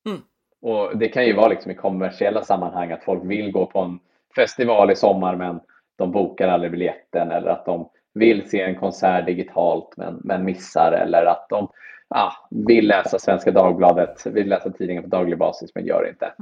[0.06, 0.20] Mm.
[0.60, 3.98] Och Det kan ju vara liksom i kommersiella sammanhang att folk vill gå på en
[4.36, 5.60] festival i sommar men
[5.96, 10.92] de bokar aldrig biljetten eller att de vill se en konsert digitalt men, men missar
[10.92, 11.68] eller att de
[12.08, 16.32] ah, vill läsa Svenska Dagbladet, vill läsa tidningen på daglig basis men gör inte.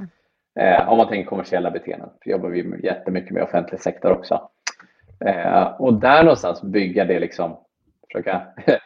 [0.60, 4.48] Eh, om man tänker kommersiella beteenden, för jobbar vi jättemycket med offentlig sektor också.
[5.24, 7.58] Eh, och där någonstans bygga det liksom,
[8.12, 8.46] försöka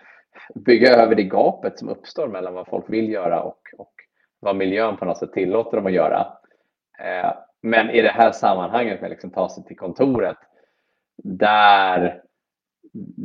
[0.54, 3.92] bygga över det gapet som uppstår mellan vad folk vill göra och, och
[4.40, 6.26] vad miljön på något sätt tillåter dem att göra.
[6.98, 10.36] Eh, men i det här sammanhanget med liksom ta sig till kontoret,
[11.24, 12.22] där,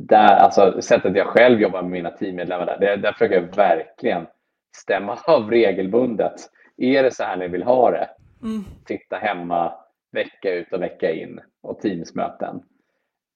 [0.07, 4.27] där alltså sättet jag själv jobbar med mina teammedlemmar, där, där, där försöker jag verkligen
[4.75, 6.35] stämma av regelbundet.
[6.77, 8.09] Är det så här ni vill ha det?
[8.45, 8.63] Mm.
[8.87, 9.73] Sitta hemma
[10.11, 12.63] vecka ut och vecka in och teamsmöten.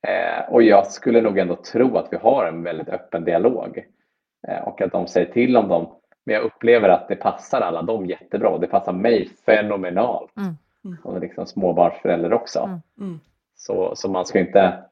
[0.07, 3.85] Eh, och jag skulle nog ändå tro att vi har en väldigt öppen dialog
[4.47, 5.95] eh, och att de säger till om dem.
[6.23, 10.37] Men jag upplever att det passar alla dem jättebra och det passar mig fenomenalt.
[10.37, 10.57] Mm.
[10.85, 10.97] Mm.
[11.03, 12.59] Och liksom småbarnsförälder också.
[12.59, 12.79] Mm.
[12.99, 13.19] Mm.
[13.55, 14.83] Så, så man ska inte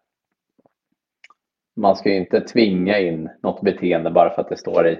[1.75, 4.99] man ska ju inte tvinga in något beteende bara för att det står i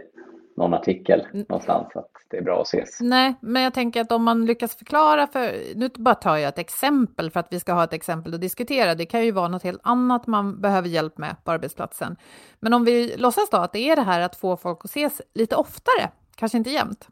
[0.58, 3.02] någon artikel någonstans att det är bra att ses.
[3.02, 6.60] Nej, men jag tänker att om man lyckas förklara för, nu bara tar jag ett
[6.60, 8.96] exempel för att vi ska ha ett exempel att diskutera.
[8.96, 12.15] Det kan ju vara något helt annat man behöver hjälp med på arbetsplatsen.
[12.60, 15.22] Men om vi låtsas då att det är det här att få folk att ses
[15.34, 17.08] lite oftare, kanske inte jämt.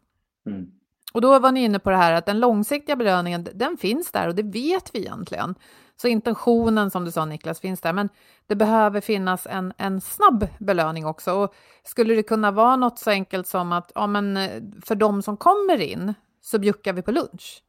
[0.46, 0.72] Mm.
[1.14, 4.28] Och då var ni inne på det här att den långsiktiga belöningen, den finns där
[4.28, 5.56] och det vet vi egentligen.
[5.98, 8.10] Så intentionen som du sa Niklas finns där, men
[8.48, 11.34] det behöver finnas en, en snabb belöning också.
[11.34, 14.50] Och skulle det kunna vara något så enkelt som att ja, men eh,
[14.86, 17.62] för de som kommer in så bjuckar vi på lunch?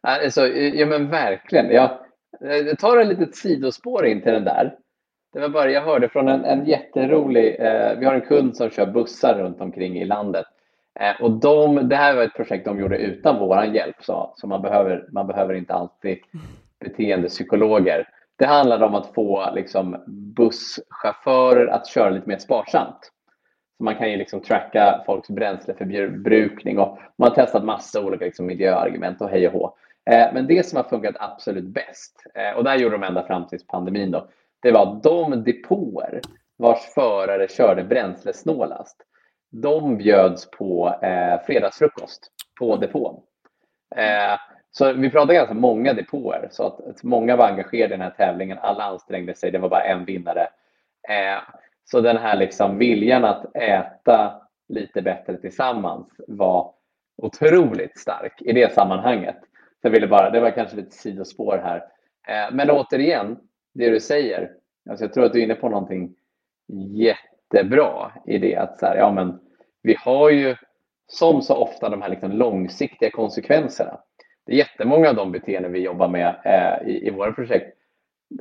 [0.00, 1.70] Alltså, ja men verkligen.
[1.70, 1.98] Jag,
[2.40, 4.74] jag eh, tar ett litet sidospår in till den där.
[5.32, 8.70] Det var bara jag hörde från en, en jätterolig, eh, vi har en kund som
[8.70, 10.46] kör bussar runt omkring i landet.
[11.00, 14.46] Eh, och de, det här var ett projekt de gjorde utan vår hjälp, så, så
[14.46, 16.18] man, behöver, man behöver inte alltid
[16.80, 18.08] beteendepsykologer.
[18.38, 23.12] Det handlade om att få liksom, busschaufförer att köra lite mer sparsamt.
[23.78, 28.46] Så man kan ju liksom tracka folks bränsleförbrukning och man har testat massa olika liksom
[28.46, 29.74] miljöargument och hej och hå.
[30.10, 33.46] Eh, Men det som har funkat absolut bäst, eh, och där gjorde de ända fram
[33.46, 34.28] till pandemin då,
[34.60, 36.20] det var de depåer
[36.56, 38.96] vars förare körde bränslesnålast.
[39.62, 43.20] De bjöds på eh, fredagsfrukost på depån.
[43.96, 44.38] Eh,
[44.70, 48.10] så vi pratade ganska många depåer, så att, att många var engagerade i den här
[48.10, 48.58] tävlingen.
[48.58, 50.48] Alla ansträngde sig, det var bara en vinnare.
[51.08, 51.42] Eh,
[51.84, 56.72] så den här liksom viljan att äta lite bättre tillsammans var
[57.16, 59.36] otroligt stark i det sammanhanget.
[59.80, 61.76] Jag ville bara, det var kanske lite sidospår här.
[62.28, 63.38] Eh, men återigen,
[63.74, 64.52] det du säger,
[64.90, 66.14] alltså jag tror att du är inne på någonting
[66.94, 69.40] jättebra i det att så här, ja, men
[69.86, 70.56] vi har ju
[71.06, 74.00] som så ofta de här liksom långsiktiga konsekvenserna.
[74.46, 77.76] Det är jättemånga av de beteenden vi jobbar med eh, i, i våra projekt.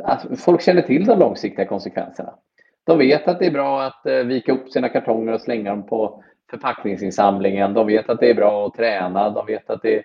[0.04, 2.36] Alltså, folk känner till de långsiktiga konsekvenserna.
[2.84, 5.88] De vet att det är bra att eh, vika upp sina kartonger och slänga dem
[5.88, 7.74] på förpackningsinsamlingen.
[7.74, 9.30] De vet att det är bra att träna.
[9.30, 10.04] De vet att det,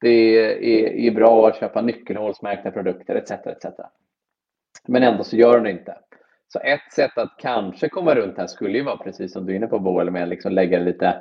[0.00, 3.30] det är, är bra att köpa nyckelhålsmärkta produkter etc.
[3.30, 3.66] etc.
[4.88, 5.96] Men ändå så gör de det inte.
[6.48, 9.56] Så ett sätt att kanske komma runt här skulle ju vara precis som du är
[9.56, 11.16] inne på Boel med liksom lägga lite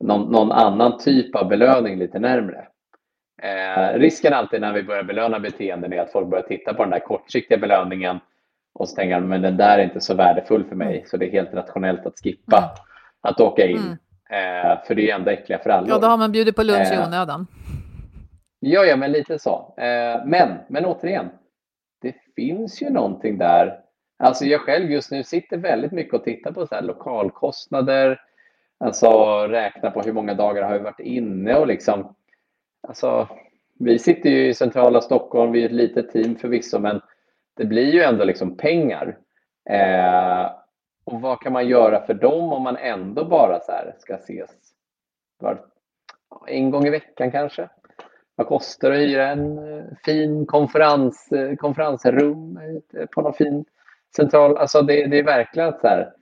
[0.00, 2.66] någon, någon annan typ av belöning lite närmre.
[3.42, 6.90] Eh, risken alltid när vi börjar belöna beteenden är att folk börjar titta på den
[6.90, 8.18] där kortsiktiga belöningen
[8.74, 11.30] och så tänker men den där är inte så värdefull för mig så det är
[11.32, 12.68] helt rationellt att skippa Mm.
[13.20, 13.76] att åka in.
[13.76, 14.70] Mm.
[14.70, 15.88] Eh, för det är ju ändå äckliga för alla.
[15.88, 17.06] Ja, då har man bjudit på lunch i Eh.
[17.06, 17.46] onödan.
[18.60, 19.74] Ja, ja, men lite så.
[19.76, 21.30] Eh, men, men återigen,
[22.02, 23.78] det finns ju någonting där.
[24.16, 28.20] Alltså jag själv just nu sitter väldigt mycket och tittar på så lokalkostnader,
[28.78, 29.08] alltså
[29.46, 32.14] räkna på hur många dagar har vi varit inne och liksom,
[32.88, 33.28] alltså
[33.78, 37.00] vi sitter ju i centrala Stockholm, vi är ett litet team förvisso, men
[37.56, 39.18] det blir ju ändå liksom pengar.
[39.70, 40.50] Eh,
[41.04, 44.50] och vad kan man göra för dem om man ändå bara så ska ses
[45.38, 45.64] var,
[46.46, 47.68] en gång i veckan kanske?
[48.36, 52.58] Vad kostar det att hyra en eh, fin konferens, eh, konferensrum
[53.14, 53.64] på någon fin
[54.16, 54.56] central?
[54.56, 56.12] Alltså det, det är verkligen att så här,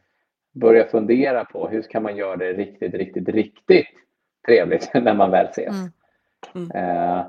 [0.53, 3.87] börja fundera på hur kan man göra det riktigt, riktigt, riktigt
[4.47, 5.75] trevligt när man väl ses.
[5.75, 5.91] Mm.
[6.55, 6.71] Mm.
[6.71, 7.27] Eh,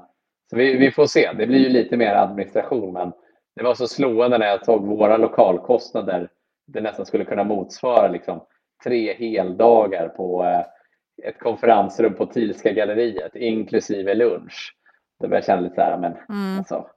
[0.50, 1.32] så vi, vi, får se.
[1.34, 3.12] Det blir ju lite mer administration, men
[3.56, 6.30] det var så slående när jag såg våra lokalkostnader.
[6.68, 8.42] Det nästan skulle kunna motsvara liksom,
[8.84, 10.66] tre heldagar på eh,
[11.30, 14.76] ett konferensrum på Tilska galleriet, inklusive lunch.
[15.20, 16.58] Då började jag känna lite så här, men mm.
[16.58, 16.88] alltså,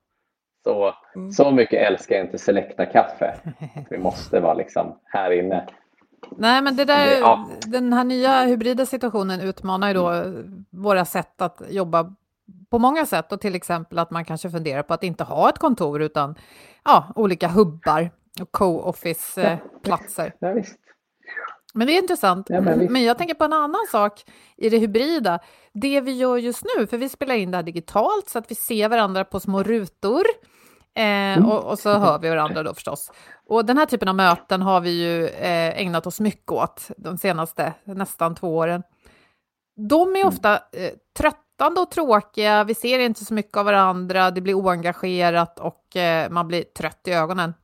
[0.67, 1.33] så, mm.
[1.33, 3.35] så mycket älskar jag inte Selecta kaffe.
[3.91, 5.67] Vi måste vara liksom här inne.
[6.37, 7.49] Nej, men det där, ja.
[7.67, 10.65] den här nya hybrida situationen utmanar ju då mm.
[10.71, 12.15] våra sätt att jobba
[12.71, 15.59] på många sätt och till exempel att man kanske funderar på att inte ha ett
[15.59, 16.35] kontor utan
[16.85, 20.33] ja, olika hubbar och co-office-platser.
[20.39, 20.79] Ja, visst.
[21.75, 22.47] Men det är intressant.
[22.51, 24.25] Ja, men, men, jag tänker på en annan sak
[24.57, 25.39] i det hybrida.
[25.73, 28.55] Det vi gör just nu, för vi spelar in det här digitalt så att vi
[28.55, 30.23] ser varandra på små rutor.
[30.97, 31.47] Eh, mm.
[31.47, 33.13] och, och, så hör vi varandra då förstås.
[33.47, 37.19] Och den här typen av möten har vi ju eh, ägnat oss mycket åt de
[37.19, 38.83] senaste nästan två åren.
[39.77, 40.29] De är mm.
[40.29, 45.59] ofta eh, tröttande och tråkiga, vi ser inte så mycket av varandra, det blir oengagerat
[45.59, 47.55] och eh, man blir trött i ögonen.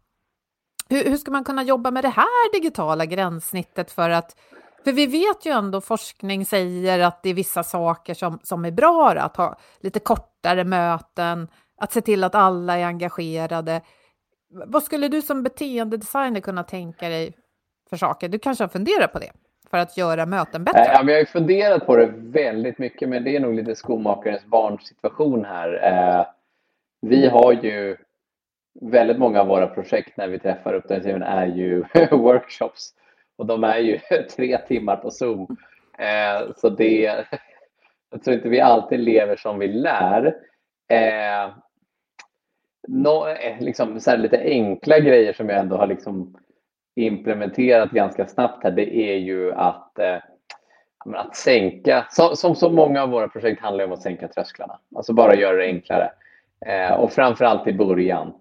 [0.89, 4.37] Hur, hur ska man kunna jobba med det här digitala gränssnittet för att
[4.85, 8.71] för vi vet ju ändå, forskning säger att det är vissa saker som, som är
[8.71, 11.49] bra, att ha lite kortare möten,
[11.83, 13.81] att se till att alla är engagerade.
[14.49, 17.33] Vad skulle du som beteendedesigner kunna tänka dig
[17.91, 18.29] för saker?
[18.29, 19.31] Du kanske har funderat på det
[19.71, 20.81] för att göra möten bättre?
[20.81, 23.75] Eh, ja, men jag har funderat på det väldigt mycket, men det är nog lite
[23.75, 25.81] skomakarens barnsituation här.
[25.85, 26.27] Eh,
[27.01, 27.97] vi har ju
[28.81, 32.95] väldigt många av våra projekt när vi träffar uppdragsgivaren är ju workshops
[33.39, 33.99] och de är ju
[34.37, 35.57] tre timmar på Zoom.
[35.99, 37.25] Eh, så det,
[38.11, 40.35] jag tror inte vi alltid lever som vi lär.
[42.89, 46.37] No, eh, liksom, så lite enkla grejer som jag ändå har liksom
[46.95, 50.17] implementerat ganska snabbt här, det är ju att, eh,
[51.15, 55.13] att sänka, som, som så många av våra projekt handlar om att sänka trösklarna, alltså
[55.13, 56.11] bara göra det enklare.
[56.67, 58.33] Eh, och framförallt i början.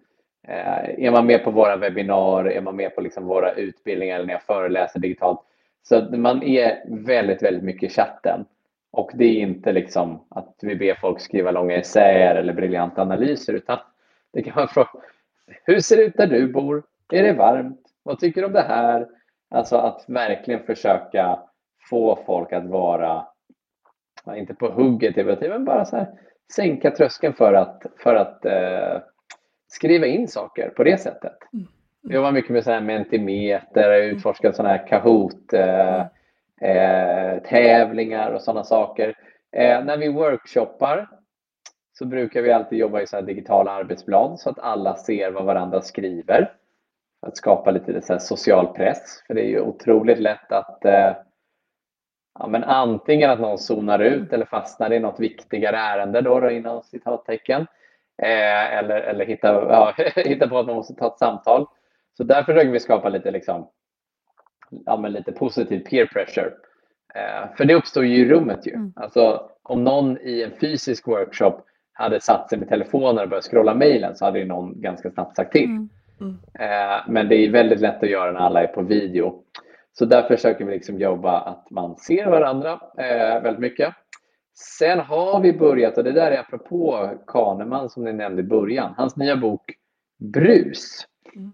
[0.48, 4.26] Eh, är man med på våra webbinar, är man med på liksom våra utbildningar eller
[4.26, 5.40] när jag föreläser digitalt,
[5.84, 8.46] så man är väldigt, väldigt mycket i chatten.
[8.92, 13.54] Och det är inte liksom att vi ber folk skriva långa essäer eller briljanta analyser,
[13.54, 13.78] utan
[14.34, 14.90] det kan vara fråga,
[15.64, 16.84] hur ser det ut där du bor?
[17.14, 17.82] Är det varmt?
[18.04, 19.08] Vad tycker du om det här?
[19.50, 21.40] Alltså att verkligen försöka
[21.90, 23.26] få folk att vara,
[24.36, 26.08] inte på hugget men bara så här,
[26.56, 29.02] sänka tröskeln för att, för att eh,
[29.68, 31.38] skriva in saker på det sättet.
[31.54, 31.68] Mm.
[32.02, 36.02] Jag jobbar mycket med så här Mentimeter, utforskat sådana här Kahoot eh,
[36.62, 39.16] eh, tävlingar och sådana saker.
[39.52, 41.10] Eh, när vi workshoppar
[41.94, 45.82] så brukar vi alltid jobba i så digitala arbetsblad så att alla ser vad varandra
[45.82, 46.54] skriver.
[47.20, 49.24] För att skapa lite så social press.
[49.28, 51.16] För det är ju otroligt lätt att eh,
[52.40, 56.52] ja, men antingen att någon zonar ut eller fastnar i något viktigare ärende då, då
[56.52, 57.62] inom citattecken.
[58.22, 61.68] Eh, eller eller hitta, ja, hitta på att man måste ta ett samtal.
[62.18, 63.70] Så där försöker vi skapa lite, liksom,
[64.70, 66.52] ja, men lite positiv peer pressure.
[67.16, 68.68] Eh, för det uppstår ju i rummet.
[68.68, 68.74] Ju.
[68.74, 68.94] Mm.
[68.96, 71.62] Alltså, om någon i en fysisk workshop
[71.94, 75.36] hade satt sig med telefonen och börjat scrolla mejlen så hade ju någon ganska snabbt
[75.36, 75.66] sagt till.
[75.66, 75.90] Mm.
[76.22, 76.38] Mm.
[76.60, 79.44] Eh, men det är väldigt lätt att göra när alla är på video.
[79.94, 83.94] Så där försöker vi liksom jobba att man ser varandra eh, väldigt mycket.
[84.80, 88.94] Sen har vi börjat, och det där är apropå Kahneman som ni nämnde i början,
[88.98, 89.72] hans nya bok
[90.20, 91.08] Brus.
[91.36, 91.52] Mm.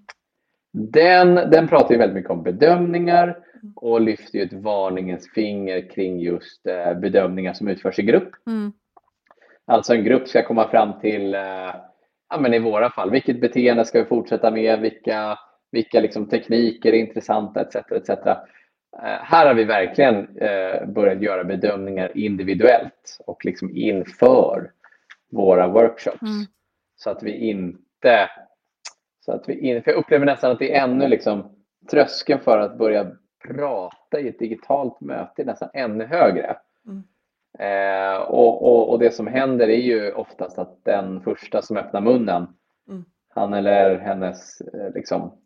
[0.71, 3.37] Den, den pratar ju väldigt mycket om bedömningar
[3.75, 8.29] och lyfter ju ett varningens finger kring just eh, bedömningar som utförs i grupp.
[8.47, 8.71] Mm.
[9.67, 11.75] Alltså en grupp ska komma fram till, eh,
[12.29, 15.39] ja, men i våra fall, vilket beteende ska vi fortsätta med, vilka,
[15.71, 17.75] vilka liksom tekniker är intressanta etc.
[17.75, 18.09] etc.
[18.09, 18.43] Eh,
[19.03, 24.71] här har vi verkligen eh, börjat göra bedömningar individuellt och liksom inför
[25.31, 26.21] våra workshops.
[26.21, 26.45] Mm.
[26.95, 28.29] Så att vi inte...
[29.25, 31.55] Så att vi in, för jag upplever nästan att det är ännu liksom
[31.91, 33.11] tröskeln för att börja
[33.47, 36.57] prata i ett digitalt möte är nästan ännu högre.
[37.59, 42.01] Eh, och, och, och, det som händer är ju oftast att den första som öppnar
[42.01, 42.47] munnen,
[42.89, 43.05] mm.
[43.29, 45.37] han eller hennes eh, liksom,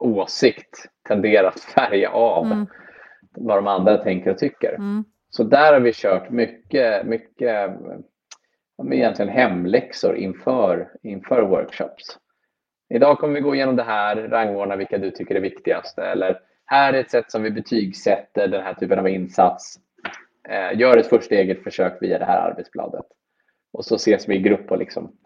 [0.00, 2.66] åsikt tenderar att färga av mm.
[3.30, 4.74] vad de andra tänker och tycker.
[4.74, 5.04] Mm.
[5.30, 7.70] Så där har vi kört mycket, mycket
[8.92, 12.18] egentligen hemläxor inför, inför workshops.
[12.88, 15.98] idag kommer vi gå igenom det här, rangordna vilka du tycker är viktigast.
[15.98, 19.78] Eller här är ett sätt som vi betygsätter den här typen av insats.
[20.48, 23.06] Eh, gör ett första eget försök via det här arbetsbladet.
[23.72, 25.16] Och så ses vi i grupp och liksom.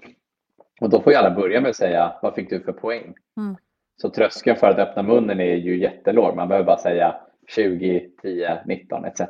[0.81, 3.15] Och då får ju alla börja med att säga, vad fick du för poäng?
[3.37, 3.57] Mm.
[3.97, 6.37] Så tröskeln för att öppna munnen är ju jättelåg.
[6.37, 7.17] Man behöver bara säga
[7.49, 9.21] 20, 10, 19 etc.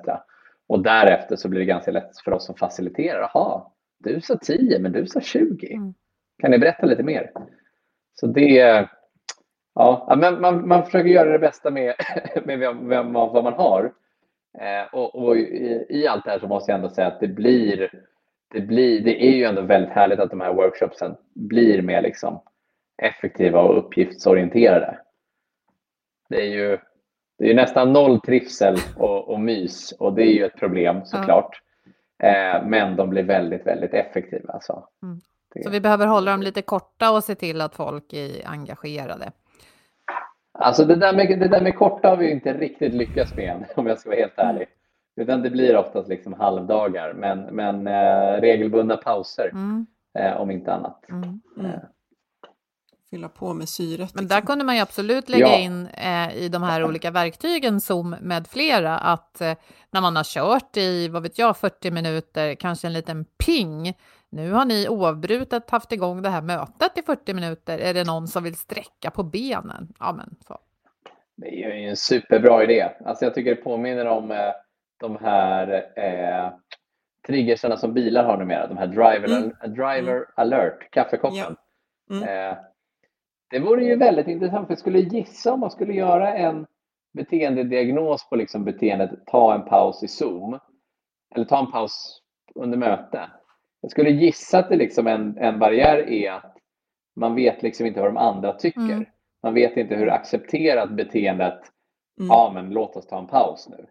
[0.66, 3.30] Och därefter så blir det ganska lätt för oss som faciliterar.
[3.34, 3.62] Jaha,
[3.98, 5.72] du sa 10 men du sa 20.
[5.72, 5.94] Mm.
[6.38, 7.30] Kan ni berätta lite mer?
[8.14, 8.88] Så det,
[9.74, 11.94] ja, men man, man försöker göra det bästa med,
[12.44, 13.92] med vem, vad man har.
[14.60, 17.28] Eh, och, och i, i, allt det här så måste jag ändå säga att det
[17.28, 17.90] blir,
[18.52, 22.40] det blir, det är ju ändå väldigt härligt att de här workshopsen blir mer liksom
[23.02, 24.98] effektiva och uppgiftsorienterade.
[26.28, 26.78] Det är ju,
[27.38, 31.62] det är nästan noll trivsel och, och mys och det är ju ett problem såklart.
[32.18, 32.28] Ja.
[32.28, 34.52] Eh, men de blir väldigt, väldigt effektiva.
[34.52, 34.88] Alltså.
[35.02, 35.20] Mm.
[35.64, 39.32] Så vi behöver hålla dem lite korta och se till att folk är engagerade.
[40.60, 43.64] Alltså det där med, det där med korta har vi inte riktigt lyckats med än,
[43.74, 44.66] om jag ska vara helt ärlig.
[45.16, 49.86] Utan det blir oftast liksom halvdagar, men, men eh, regelbundna pauser mm.
[50.18, 51.04] eh, om inte annat.
[51.08, 51.40] Mm.
[51.56, 51.70] Mm.
[51.70, 51.80] Eh.
[53.10, 54.14] Fylla på med syret.
[54.14, 54.28] Men liksom.
[54.28, 55.58] där kunde man ju absolut lägga ja.
[55.58, 59.54] in eh, i de här olika verktygen, Zoom med flera, att eh,
[59.90, 63.94] när man har kört i, vad vet jag, 40 minuter, kanske en liten ping
[64.30, 67.78] nu har ni oavbrutet haft igång det här mötet i 40 minuter.
[67.78, 69.94] Är det någon som vill sträcka på benen?
[69.98, 70.58] Ja, men så.
[71.36, 72.90] Det är ju en superbra idé.
[73.04, 74.52] Alltså jag tycker det påminner om eh,
[75.00, 76.52] de här eh,
[77.26, 78.66] triggersarna som bilar har numera.
[78.66, 79.52] De här driver, mm.
[79.74, 80.24] driver mm.
[80.34, 81.56] alert, kaffekoppen.
[82.08, 82.16] Ja.
[82.16, 82.22] Mm.
[82.22, 82.58] Eh,
[83.50, 86.66] det vore ju väldigt intressant, för jag skulle gissa om man skulle göra en
[87.12, 90.58] beteendediagnos på liksom beteendet ta en paus i Zoom,
[91.34, 92.22] eller ta en paus
[92.54, 93.30] under möte.
[93.80, 96.56] Jag skulle gissa att det liksom en, en barriär är att
[97.16, 98.80] man vet liksom inte vad de andra tycker.
[98.80, 99.04] Mm.
[99.42, 101.60] Man vet inte hur accepterat beteendet,
[102.18, 102.28] mm.
[102.28, 103.86] ja men låt oss ta en paus nu.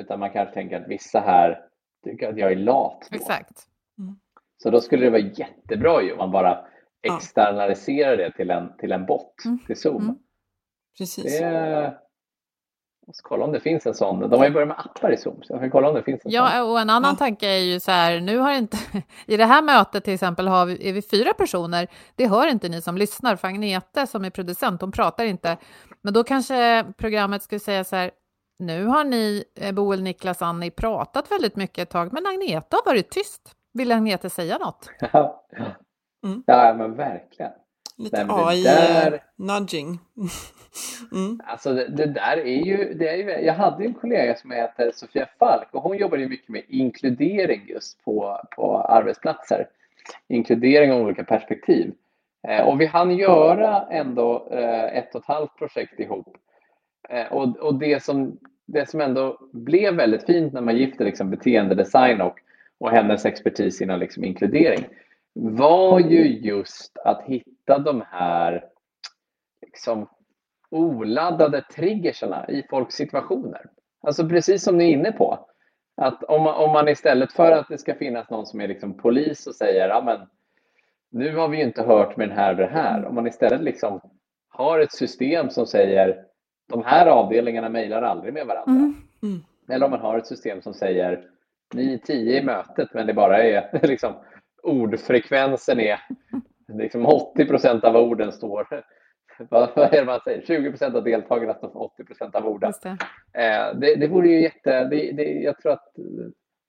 [0.00, 1.64] Utan man kanske tänker att vissa här
[2.04, 3.08] tycker att jag är lat.
[3.10, 3.16] Då.
[3.16, 3.66] Exakt.
[3.98, 4.16] Mm.
[4.62, 6.66] Så då skulle det vara jättebra ju om man bara
[7.02, 9.58] externaliserar det till en, till en bot, mm.
[9.66, 10.02] till Zoom.
[10.02, 10.18] Mm.
[10.98, 11.40] Precis.
[11.40, 11.98] Det,
[13.06, 14.20] jag ska kolla om det finns en sån.
[14.20, 16.24] De har ju börjat med appar i Zoom, så jag kan kolla om det finns
[16.24, 16.70] en ja, sån.
[16.70, 17.18] och en annan ja.
[17.18, 18.76] tanke är ju så här, nu har inte,
[19.26, 22.68] i det här mötet till exempel har vi, är vi fyra personer, det hör inte
[22.68, 25.56] ni som lyssnar, för Agnete som är producent, hon pratar inte.
[26.02, 28.10] Men då kanske programmet skulle säga så här,
[28.58, 32.90] nu har ni, eh, Boel, Niklas, Annie, pratat väldigt mycket ett tag, men Agneta har
[32.90, 33.52] varit tyst.
[33.74, 34.90] Vill Agneta säga något?
[35.12, 35.46] Ja,
[36.24, 36.42] mm.
[36.46, 37.52] ja men verkligen.
[38.02, 39.98] Lite AI-nudging.
[41.12, 41.40] mm.
[41.46, 44.92] Alltså det, det, där är ju, det är ju, jag hade en kollega som heter
[44.94, 49.66] Sofia Falk och hon jobbade mycket med inkludering just på, på arbetsplatser.
[50.28, 51.92] Inkludering av olika perspektiv.
[52.48, 56.36] Eh, och vi hann göra ändå eh, ett och ett halvt projekt ihop.
[57.08, 61.30] Eh, och, och det, som, det som ändå blev väldigt fint när man gifte liksom
[61.30, 62.38] beteendedesign och,
[62.78, 64.84] och hennes expertis inom liksom inkludering
[65.34, 68.64] var ju just att hitta de här
[69.62, 70.08] liksom,
[70.70, 73.66] oladdade triggersarna i folks situationer.
[74.02, 75.48] Alltså precis som ni är inne på.
[75.96, 78.96] Att om man, om man istället för att det ska finnas någon som är liksom
[78.96, 80.20] polis och säger ja men
[81.10, 83.04] nu har vi ju inte hört med den här och det här.
[83.04, 84.00] Om man istället liksom
[84.48, 86.24] har ett system som säger
[86.68, 88.72] de här avdelningarna mejlar aldrig med varandra.
[88.72, 88.94] Mm.
[89.22, 89.40] Mm.
[89.68, 91.24] Eller om man har ett system som säger
[91.74, 94.14] ni är tio i mötet men det bara är liksom
[94.62, 96.00] ordfrekvensen är
[96.68, 98.84] liksom 80 procent av orden står
[99.50, 100.42] vad är det man säger?
[100.46, 102.72] 20 procent av deltagarna står för 80 procent av orden.
[102.82, 102.88] Det.
[103.42, 104.84] Eh, det, det vore ju jätte...
[104.84, 105.92] Det, det, jag tror att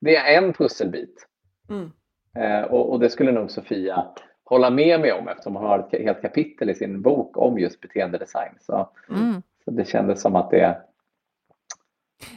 [0.01, 1.27] det är en pusselbit.
[1.69, 1.91] Mm.
[2.37, 4.05] Eh, och, och, det skulle nog Sofia
[4.43, 7.81] hålla med mig om eftersom hon har ett helt kapitel i sin bok om just
[7.81, 8.53] beteendedesign.
[8.59, 9.41] Så, mm.
[9.65, 10.81] så det kändes som att det,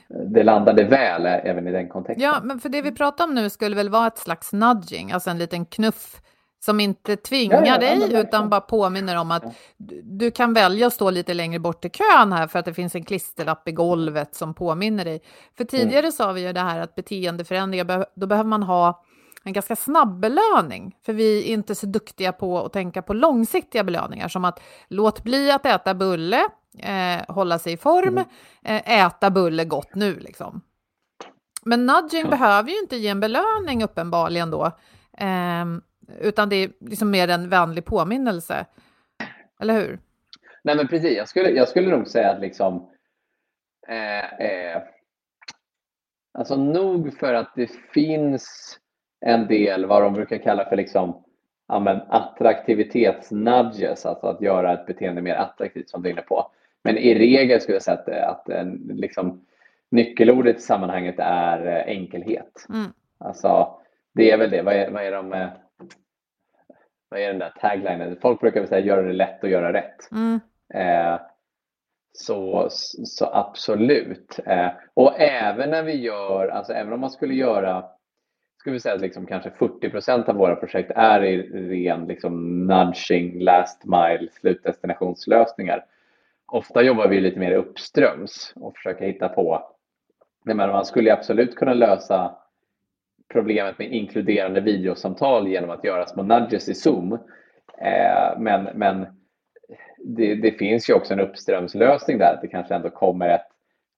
[0.09, 2.23] det landade väl även i den kontexten.
[2.25, 5.31] Ja, men för det vi pratar om nu skulle väl vara ett slags nudging, alltså
[5.31, 6.21] en liten knuff
[6.65, 9.45] som inte tvingar ja, ja, dig ja, utan bara påminner om att
[10.03, 12.95] du kan välja att stå lite längre bort i kön här för att det finns
[12.95, 15.21] en klisterlapp i golvet som påminner dig.
[15.57, 15.69] För mm.
[15.69, 16.13] tidigare mm.
[16.13, 19.05] sa vi ju det här att beteendeförändringar, då behöver man ha
[19.45, 23.85] en ganska snabb belöning, för vi är inte så duktiga på att tänka på långsiktiga
[23.85, 26.43] belöningar som att låt bli att äta bulle,
[26.79, 28.27] eh, hålla sig i form, mm.
[28.65, 30.61] eh, äta bulle gott nu liksom.
[31.65, 32.31] Men nudging ja.
[32.31, 34.65] behöver ju inte ge en belöning uppenbarligen då,
[35.19, 35.65] eh,
[36.21, 38.67] utan det är liksom mer en vänlig påminnelse.
[39.61, 39.99] Eller hur?
[40.65, 41.17] Nej, men precis.
[41.17, 42.91] Jag skulle, jag skulle nog säga att liksom
[43.89, 44.83] eh, eh,
[46.39, 48.79] Alltså nog för att det finns
[49.21, 51.25] en del vad de brukar kalla för liksom
[51.69, 56.51] ja, attraktivitetsnudges, alltså att göra ett beteende mer attraktivt som du är inne på.
[56.85, 59.47] Men i regel skulle jag säga att, att liksom,
[59.91, 62.67] nyckelordet i sammanhanget är eh, enkelhet.
[62.69, 62.91] Mm.
[63.19, 63.81] Alltså,
[64.15, 64.63] det är väl det.
[64.63, 65.49] Vad är, vad är de eh,
[67.09, 68.17] vad är den där taglinen?
[68.23, 70.11] Folk brukar väl säga göra det lätt och göra rätt.
[70.13, 70.41] Mm.
[70.75, 71.21] Eh,
[72.13, 74.39] så, så absolut.
[74.47, 77.85] Eh, och även när vi gör, alltså även om man skulle göra,
[78.61, 82.67] skulle vi säga att liksom kanske 40 procent av våra projekt är i ren liksom
[82.67, 85.85] nudging, last mile, slutdestinationslösningar.
[86.49, 89.63] Ofta jobbar vi lite mer uppströms och försöker hitta på,
[90.45, 92.37] men man skulle absolut kunna lösa
[93.33, 97.13] problemet med inkluderande videosamtal genom att göra små nudges i Zoom.
[97.79, 99.07] Eh, men men
[99.99, 103.47] det, det, finns ju också en uppströmslösning där, att det kanske ändå kommer ett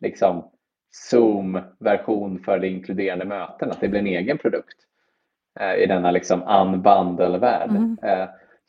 [0.00, 0.50] liksom,
[0.90, 4.76] Zoom-version för det inkluderande möten, att det blir en egen produkt
[5.60, 7.70] eh, i denna liksom unbundle-värld.
[7.70, 7.96] Mm.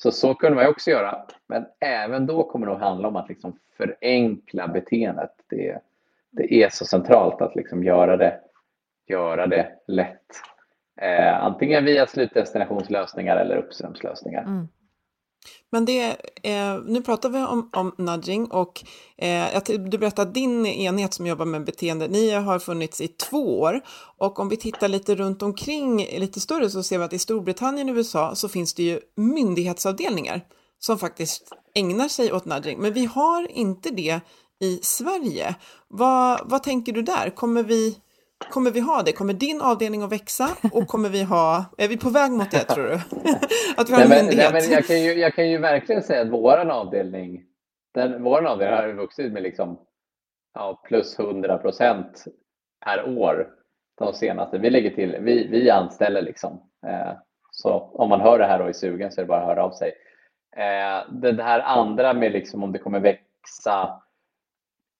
[0.01, 3.29] Så så kunde man också göra, men även då kommer det att handla om att
[3.29, 5.31] liksom förenkla beteendet.
[5.49, 5.79] Det,
[6.31, 8.39] det är så centralt att liksom göra det
[9.09, 10.25] göra det lätt.
[11.01, 14.43] Eh, antingen via slutdestinationslösningar eller uppströmslösningar.
[14.43, 14.67] Mm.
[15.71, 18.83] Men det, eh, nu pratar vi om, om nudging och
[19.17, 23.59] eh, du berättade att din enhet som jobbar med beteende, ni har funnits i två
[23.59, 23.81] år
[24.17, 27.89] och om vi tittar lite runt omkring lite större så ser vi att i Storbritannien
[27.89, 30.41] och USA så finns det ju myndighetsavdelningar
[30.79, 34.19] som faktiskt ägnar sig åt nudging, men vi har inte det
[34.59, 35.55] i Sverige.
[35.87, 37.35] Vad, vad tänker du där?
[37.35, 37.97] Kommer vi
[38.39, 39.11] Kommer vi ha det?
[39.11, 42.59] Kommer din avdelning att växa och kommer vi ha, är vi på väg mot det
[42.63, 42.93] tror du?
[43.77, 44.53] att vi har nej, myndighet?
[44.53, 47.43] Nej, men jag, kan ju, jag kan ju verkligen säga att vår avdelning,
[47.93, 49.79] den, vår avdelning har vuxit med liksom,
[50.53, 52.25] ja, plus 100 procent
[52.85, 53.49] per år
[53.97, 54.57] de senaste.
[54.57, 56.61] Vi lägger till, vi, vi anställer liksom.
[56.87, 57.11] Eh,
[57.51, 59.63] så om man hör det här och är sugen så är det bara att höra
[59.63, 59.91] av sig.
[60.55, 64.01] Eh, det här andra med liksom om det kommer växa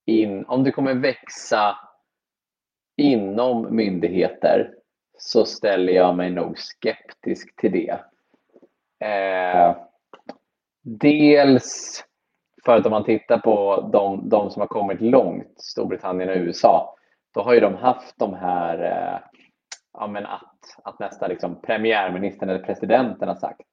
[0.06, 1.78] in, om det kommer växa
[3.00, 4.74] inom myndigheter
[5.18, 8.00] så ställer jag mig nog skeptisk till det.
[9.08, 9.76] Eh,
[10.82, 12.04] dels
[12.66, 16.96] för att om man tittar på de, de, som har kommit långt, Storbritannien och USA,
[17.34, 19.20] då har ju de haft de här, eh,
[19.94, 23.68] ja men att, att nästa liksom premiärministern eller presidenten har sagt,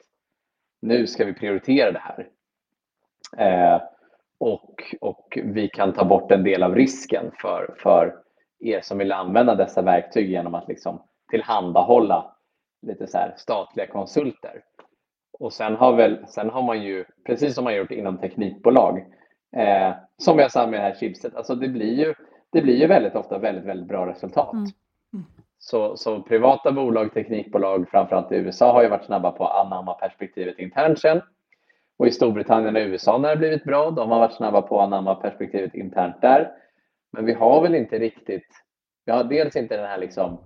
[0.82, 2.28] nu ska vi prioritera det här.
[3.38, 3.82] Eh,
[4.38, 8.25] och, och vi kan ta bort en del av risken för, för
[8.60, 12.36] er som vill använda dessa verktyg genom att liksom tillhandahålla
[12.82, 14.62] lite så statliga konsulter.
[15.38, 18.98] Och sen har, väl, sen har man ju, precis som man gjort inom teknikbolag,
[19.56, 22.14] eh, som jag sa med det här chipset, alltså det blir ju,
[22.52, 24.52] det blir ju väldigt ofta väldigt, väldigt bra resultat.
[24.52, 24.66] Mm.
[25.12, 25.26] Mm.
[25.58, 29.94] Så, så privata bolag, teknikbolag, framförallt i USA, har ju varit snabba på att anamma
[29.94, 31.20] perspektivet internt sen.
[31.98, 34.86] Och i Storbritannien och USA när det blivit bra, de har varit snabba på att
[34.86, 36.52] anamma perspektivet internt där.
[37.12, 38.48] Men vi har väl inte riktigt,
[39.04, 40.40] vi har dels inte den här liksom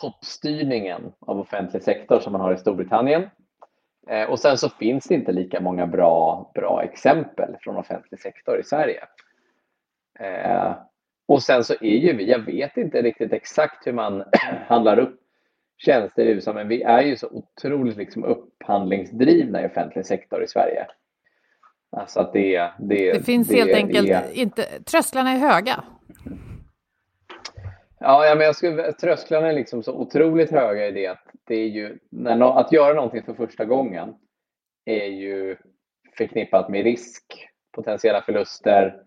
[0.00, 3.30] toppstyrningen av offentlig sektor som man har i Storbritannien.
[4.08, 8.60] Eh, och sen så finns det inte lika många bra, bra exempel från offentlig sektor
[8.60, 9.04] i Sverige.
[10.18, 10.74] Eh,
[11.26, 14.24] och sen så är ju vi, jag vet inte riktigt exakt hur man
[14.66, 15.20] handlar upp
[15.76, 20.48] tjänster i USA, men vi är ju så otroligt liksom upphandlingsdrivna i offentlig sektor i
[20.48, 20.86] Sverige.
[21.96, 24.32] Alltså att det, det, det finns det helt enkelt är...
[24.32, 25.84] inte, trösklarna är höga.
[28.00, 31.54] Ja, ja men jag skulle, trösklarna är liksom så otroligt höga i det att det
[31.54, 34.14] är ju, no, att göra någonting för första gången
[34.84, 35.56] är ju
[36.16, 39.02] förknippat med risk, potentiella förluster,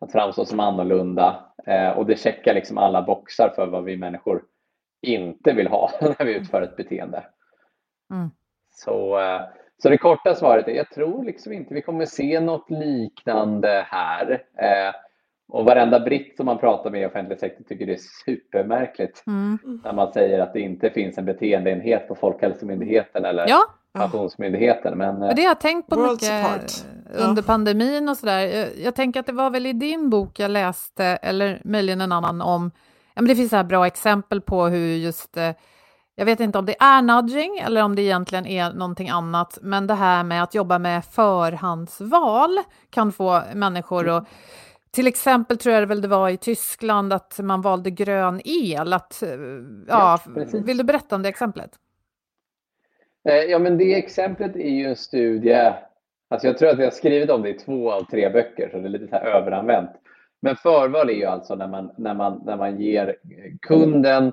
[0.00, 4.44] att framstå som annorlunda eh, och det checkar liksom alla boxar för vad vi människor
[5.02, 7.26] inte vill ha när vi utför ett beteende.
[8.12, 8.30] Mm.
[8.70, 9.40] Så eh,
[9.82, 14.42] så det korta svaret är jag tror liksom inte vi kommer se något liknande här.
[14.58, 14.94] Eh,
[15.48, 19.58] och varenda britt som man pratar med i offentlig sektor tycker det är supermärkligt mm.
[19.84, 23.62] när man säger att det inte finns en beteendeenhet på Folkhälsomyndigheten eller ja.
[23.92, 24.98] Pensionsmyndigheten.
[24.98, 27.46] Men, det har jag tänkt på mycket under ja.
[27.46, 28.40] pandemin och sådär.
[28.40, 32.12] Jag, jag tänker att det var väl i din bok jag läste, eller möjligen en
[32.12, 32.70] annan, om
[33.14, 35.50] ja, men det finns så här bra exempel på hur just eh,
[36.18, 39.86] jag vet inte om det är nudging eller om det egentligen är någonting annat, men
[39.86, 42.58] det här med att jobba med förhandsval
[42.90, 44.28] kan få människor att
[44.90, 48.92] till exempel tror jag väl det var i Tyskland att man valde grön el.
[48.92, 49.22] Att,
[49.88, 51.70] ja, ja vill du berätta om det exemplet?
[53.28, 55.72] Eh, ja, men det exemplet är ju en studie.
[56.30, 58.78] Alltså jag tror att jag har skrivit om det i två av tre böcker, så
[58.78, 59.90] det är lite så överanvänt.
[60.42, 63.16] Men förval är ju alltså när man, när man, när man ger
[63.60, 64.32] kunden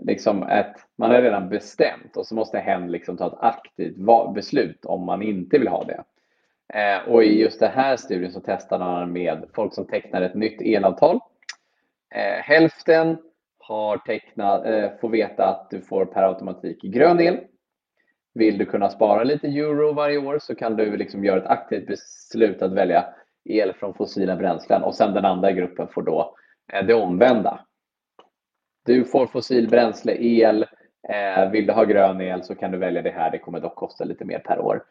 [0.00, 3.96] liksom ett, man har redan bestämt och så måste hen liksom ta ett aktivt
[4.34, 6.04] beslut om man inte vill ha det.
[6.74, 10.34] Eh, och i just den här studien så testade man med folk som tecknar ett
[10.34, 11.20] nytt elavtal.
[12.14, 13.16] Eh, hälften
[13.58, 17.38] har tecknat, eh, får veta att du får per automatik grön el.
[18.34, 21.86] Vill du kunna spara lite euro varje år så kan du liksom göra ett aktivt
[21.86, 23.06] beslut att välja
[23.44, 26.36] el från fossila bränslen och sen den andra gruppen får då
[26.72, 27.60] eh, det omvända.
[28.84, 30.66] Du får fossil bränsle el.
[31.08, 33.30] Eh, vill du ha grön el så kan du välja det här.
[33.30, 34.82] Det kommer dock kosta lite mer per år.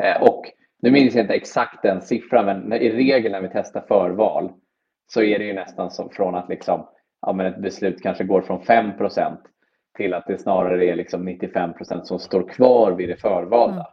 [0.00, 0.44] Eh, och
[0.82, 4.52] nu minns jag inte exakt den siffran, men i regel när vi testar förval
[5.06, 6.86] så är det ju nästan som från att liksom,
[7.22, 9.36] ja, men ett beslut kanske går från 5%
[9.96, 13.74] till att det snarare är liksom 95% som står kvar vid det förvalda.
[13.74, 13.84] Mm.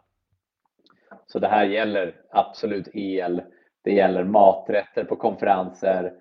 [1.26, 3.42] Så det här gäller absolut el,
[3.84, 6.12] det gäller maträtter på konferenser,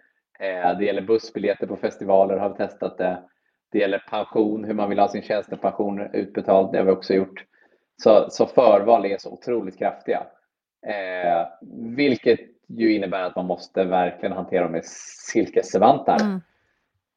[0.80, 3.24] det gäller bussbiljetter på festivaler har vi testat det.
[3.72, 7.44] Det gäller pension, hur man vill ha sin tjänstepension utbetald, det har vi också gjort.
[8.04, 10.28] Så, så förval är så otroligt kraftiga.
[10.88, 11.48] Eh,
[11.96, 14.86] vilket ju innebär att man måste verkligen hantera dem med
[15.32, 16.22] silkesvantar.
[16.22, 16.42] Mm.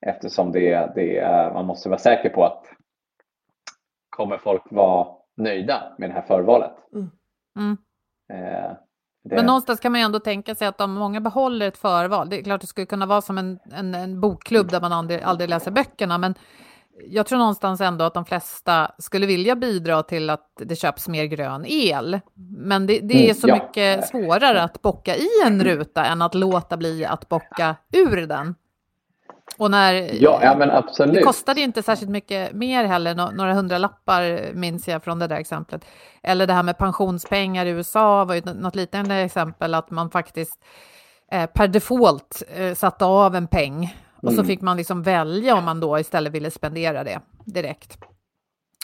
[0.07, 1.23] Eftersom det, det,
[1.55, 2.67] man måste vara säker på att
[4.11, 6.73] kommer folk vara nöjda med det här förvalet.
[6.93, 7.11] Mm.
[7.59, 7.77] Mm.
[8.33, 8.73] Eh,
[9.23, 9.35] det...
[9.35, 12.39] Men någonstans kan man ju ändå tänka sig att om många behåller ett förval, det
[12.39, 15.51] är klart det skulle kunna vara som en, en, en bokklubb där man aldrig, aldrig
[15.51, 16.35] läser böckerna, men
[17.07, 21.25] jag tror någonstans ändå att de flesta skulle vilja bidra till att det köps mer
[21.25, 22.21] grön el.
[22.57, 23.55] Men det, det är mm, så ja.
[23.55, 28.55] mycket svårare att bocka i en ruta än att låta bli att bocka ur den.
[29.57, 29.93] Och när,
[30.23, 31.15] ja, ja, men absolut.
[31.15, 35.85] Det kostade inte särskilt mycket mer heller, några hundralappar minns jag från det där exemplet.
[36.23, 40.65] Eller det här med pensionspengar i USA var ju något liknande exempel, att man faktiskt
[41.33, 44.37] eh, per default eh, satte av en peng och mm.
[44.37, 47.99] så fick man liksom välja om man då istället ville spendera det direkt.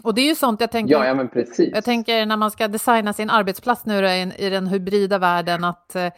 [0.02, 0.92] Och det är ju sånt jag tänker.
[0.92, 1.70] Ja, ja men precis.
[1.74, 5.96] Jag tänker när man ska designa sin arbetsplats nu i, i den hybrida världen att
[5.96, 6.08] eh,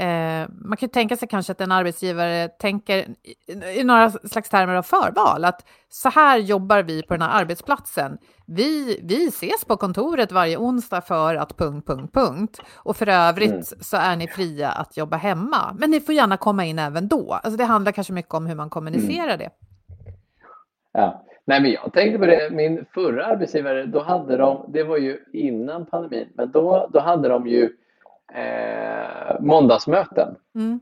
[0.00, 4.48] Eh, man kan ju tänka sig kanske att en arbetsgivare tänker i, i, några slags
[4.48, 8.18] termer av förval, att så här jobbar vi på den här arbetsplatsen.
[8.46, 12.60] Vi, vi ses på kontoret varje onsdag för att punkt, punkt, punkt.
[12.76, 13.62] Och för övrigt mm.
[13.62, 17.32] så är ni fria att jobba hemma, men ni får gärna komma in även då.
[17.32, 19.38] Alltså det handlar kanske mycket om hur man kommunicerar mm.
[19.38, 19.50] det.
[20.92, 21.24] Ja.
[21.44, 25.18] Nej, men jag tänkte på det, min förra arbetsgivare, då hade de, det var ju
[25.32, 27.70] innan pandemin, men då, då hade de ju
[28.34, 30.36] eh, måndagsmöten.
[30.54, 30.80] Mm.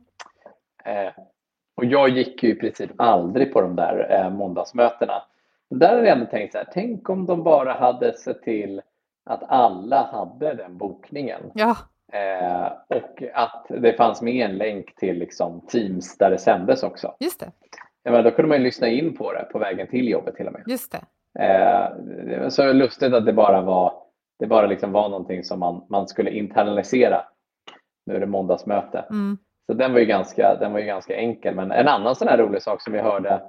[0.85, 1.13] Eh,
[1.75, 5.23] och jag gick ju i princip aldrig på de där eh, måndagsmötena.
[5.71, 8.83] Där hade jag ändå tänkt så här, tänk om de bara hade sett till
[9.25, 11.41] att alla hade den bokningen.
[11.55, 11.77] Ja.
[12.13, 17.15] Eh, och att det fanns med en länk till liksom, Teams där det sändes också.
[17.21, 17.51] Just det.
[18.03, 20.47] Ja, men då kunde man ju lyssna in på det på vägen till jobbet till
[20.47, 20.63] och med.
[20.67, 20.99] Just det.
[21.45, 23.93] Eh, det var så lustigt att det bara var,
[24.39, 27.25] det bara liksom var någonting som man, man skulle internalisera
[28.09, 29.05] nu är det måndagsmöte.
[29.11, 29.39] Mm.
[29.67, 31.55] Så den var, ju ganska, den var ju ganska enkel.
[31.55, 33.43] Men en annan sån här rolig sak som vi hörde,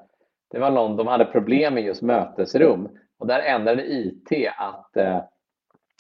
[0.51, 2.89] det var någon, de hade problem med just mötesrum
[3.19, 5.21] och där ändrade IT att eh,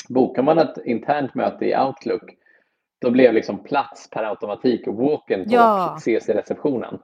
[0.09, 2.35] bokar man ett internt möte i Outlook
[3.01, 5.95] då blev liksom plats per automatik walk and talk ja.
[5.97, 6.99] ses i receptionen.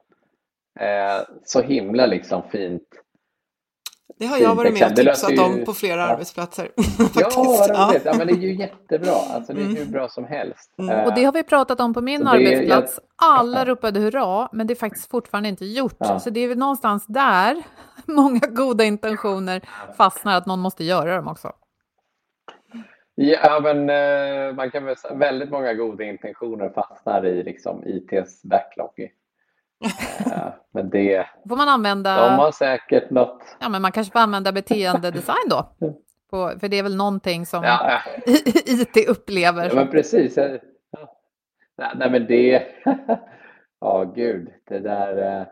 [0.80, 2.88] Eh, så himla liksom fint
[4.20, 5.40] det har jag varit med och tipsat ju...
[5.40, 6.08] om på flera ja.
[6.08, 6.72] arbetsplatser.
[7.16, 7.30] ja,
[7.68, 7.94] ja.
[8.06, 9.12] ja, men det är ju jättebra.
[9.12, 9.76] Alltså, det är mm.
[9.76, 10.74] hur bra som helst.
[10.80, 11.06] Mm.
[11.06, 13.00] Och det har vi pratat om på min så arbetsplats.
[13.20, 13.30] Jag...
[13.30, 15.96] Alla ropade hurra, men det är faktiskt fortfarande inte gjort.
[16.00, 16.20] Ja.
[16.20, 17.64] Så det är väl någonstans där
[18.06, 19.62] många goda intentioner
[19.98, 21.52] fastnar, att någon måste göra dem också.
[23.16, 28.44] Ja, men eh, man kan väl säga väldigt många goda intentioner fastnar i liksom, ITs
[28.44, 29.10] backlog.
[30.26, 31.28] Eh, men det...
[31.50, 32.30] Får man använda...
[32.30, 33.58] De har säkert något.
[33.60, 35.70] Ja, men man kanske får använda beteendedesign då.
[36.30, 38.34] På, för det är väl någonting som ja, ja.
[38.66, 39.68] IT upplever.
[39.68, 40.38] Ja, men precis.
[40.38, 41.94] Ja.
[41.96, 42.64] Nej, men det...
[43.80, 44.54] Ja, oh, gud.
[44.64, 45.18] Det där...
[45.18, 45.48] Eh,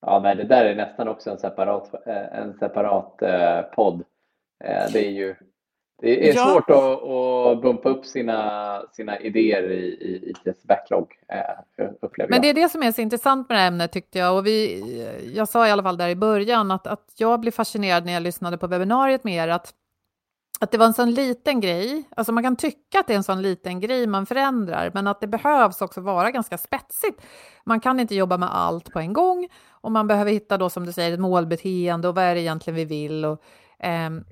[0.00, 3.16] ja, nej, det där är nästan också en separat, eh, en separat
[3.74, 4.04] podd.
[4.92, 5.36] Det är ju
[6.00, 6.44] det är ja.
[6.44, 12.42] svårt att, att bumpa upp sina, sina idéer i, i ITs backlog, eh, upplever Men
[12.42, 14.36] det är det som är så intressant med det här ämnet tyckte jag.
[14.36, 18.04] Och vi, jag sa i alla fall där i början att, att jag blev fascinerad
[18.04, 19.74] när jag lyssnade på webbinariet med er, att,
[20.60, 22.04] att det var en sån liten grej.
[22.16, 25.20] Alltså man kan tycka att det är en sån liten grej man förändrar, men att
[25.20, 27.22] det behövs också vara ganska spetsigt.
[27.64, 30.86] Man kan inte jobba med allt på en gång och man behöver hitta då som
[30.86, 33.42] du säger ett målbeteende och vad är det egentligen vi vill och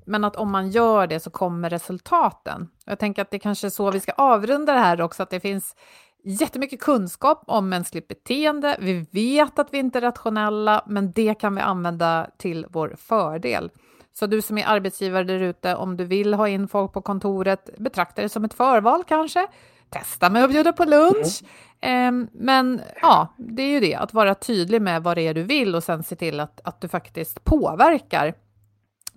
[0.04, 2.68] men att om man gör det så kommer resultaten.
[2.84, 5.40] Jag tänker att det kanske är så vi ska avrunda det här också, att det
[5.40, 5.76] finns
[6.24, 8.76] jättemycket kunskap om mänskligt beteende.
[8.80, 13.70] Vi vet att vi inte är rationella, men det kan vi använda till vår fördel.
[14.12, 17.78] Så du som är arbetsgivare där ute, om du vill ha in folk på kontoret,
[17.78, 19.46] betrakta det som ett förval kanske.
[19.90, 21.42] Testa med att bjuda på lunch.
[21.80, 22.28] Mm.
[22.32, 25.74] Men ja, det är ju det, att vara tydlig med vad det är du vill
[25.74, 28.34] och sen se till att, att du faktiskt påverkar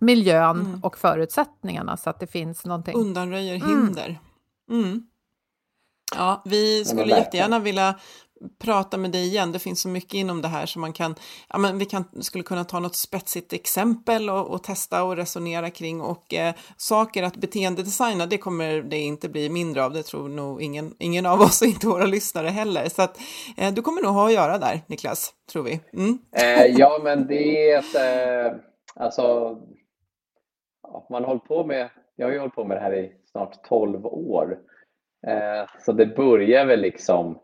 [0.01, 0.79] miljön mm.
[0.83, 2.95] och förutsättningarna så att det finns någonting.
[2.95, 4.19] Undanröjer hinder.
[4.71, 4.83] Mm.
[4.83, 5.03] mm.
[6.15, 7.95] Ja, vi skulle jättegärna vilja
[8.63, 9.51] prata med dig igen.
[9.51, 11.15] Det finns så mycket inom det här som man kan,
[11.49, 15.69] ja men vi kan, skulle kunna ta något spetsigt exempel och, och testa och resonera
[15.69, 20.29] kring och eh, saker att beteendedesigna, det kommer det inte bli mindre av, det tror
[20.29, 22.89] nog ingen, ingen av oss och inte våra lyssnare heller.
[22.89, 23.19] Så att
[23.57, 25.79] eh, du kommer nog ha att göra där, Niklas, tror vi.
[25.93, 26.19] Mm.
[26.37, 28.57] Eh, ja, men det är ett, eh,
[30.95, 33.11] alltså, man har hållit på med, jag har ju hållit på med det här i
[33.25, 34.59] snart 12 år.
[35.27, 37.39] Eh, så det börjar väl liksom,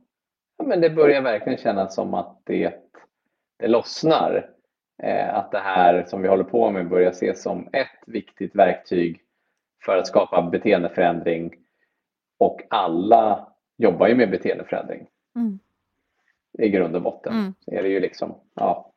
[0.57, 2.73] ja, men det börjar verkligen kännas som att det,
[3.57, 4.49] det lossnar.
[5.03, 9.21] Eh, att det här som vi håller på med börjar ses som ett viktigt verktyg
[9.85, 11.55] för att skapa beteendeförändring
[12.37, 15.07] och alla jobbar ju med beteendeförändring.
[15.35, 15.59] Mm.
[16.57, 17.53] I grund och botten mm.
[17.65, 18.91] är det ju liksom, ja,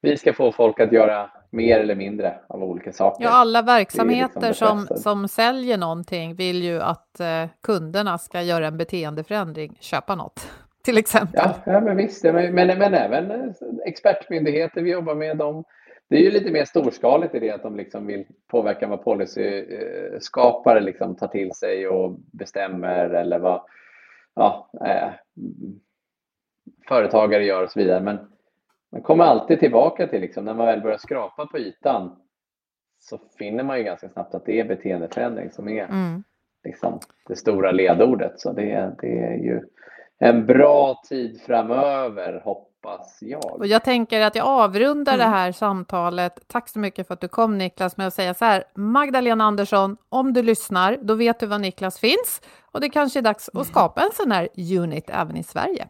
[0.00, 3.24] vi ska få folk att göra mer eller mindre av olika saker.
[3.24, 8.66] Ja, alla verksamheter liksom som, som säljer någonting vill ju att eh, kunderna ska göra
[8.66, 10.50] en beteendeförändring, köpa något
[10.84, 11.40] till exempel.
[11.44, 13.50] Ja, ja men visst, men, men, men även eh,
[13.86, 15.64] expertmyndigheter vi jobbar med, de,
[16.08, 20.80] det är ju lite mer storskaligt i det att de liksom vill påverka vad policyskapare
[20.80, 23.62] liksom tar till sig och bestämmer eller vad
[24.34, 25.10] ja, eh,
[26.88, 28.00] företagare gör och så vidare.
[28.00, 28.18] Men
[28.92, 32.16] man kommer alltid tillbaka till, liksom, när man väl börjar skrapa på ytan,
[33.00, 36.24] så finner man ju ganska snabbt att det är beteendeförändring som är mm.
[36.64, 38.40] liksom, det stora ledordet.
[38.40, 39.62] Så det, det är ju
[40.18, 43.56] en bra tid framöver, hoppas jag.
[43.58, 45.24] Och jag tänker att jag avrundar mm.
[45.26, 46.40] det här samtalet.
[46.46, 48.64] Tack så mycket för att du kom Niklas med att säga så här.
[48.74, 53.22] Magdalena Andersson, om du lyssnar, då vet du var Niklas finns och det kanske är
[53.22, 55.88] dags att skapa en sån här unit även i Sverige.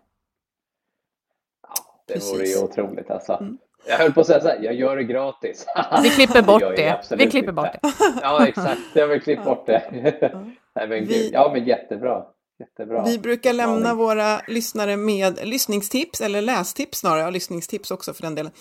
[2.07, 2.35] Det Precis.
[2.35, 3.33] vore ju otroligt alltså.
[3.33, 3.59] Mm.
[3.89, 5.67] Jag höll på att säga så här, jag gör det gratis.
[6.03, 7.01] Vi klipper bort det.
[7.11, 7.93] Vi klipper bort det.
[8.23, 8.81] Ja, exakt.
[8.95, 9.83] Jag vill klippa bort det.
[10.75, 11.31] Nej, men Vi...
[11.33, 12.25] Ja, men jättebra.
[12.59, 13.05] Jättebra.
[13.05, 18.35] Vi brukar lämna våra lyssnare med lyssningstips, eller lästips snarare, ja, lyssningstips också för den
[18.35, 18.53] delen.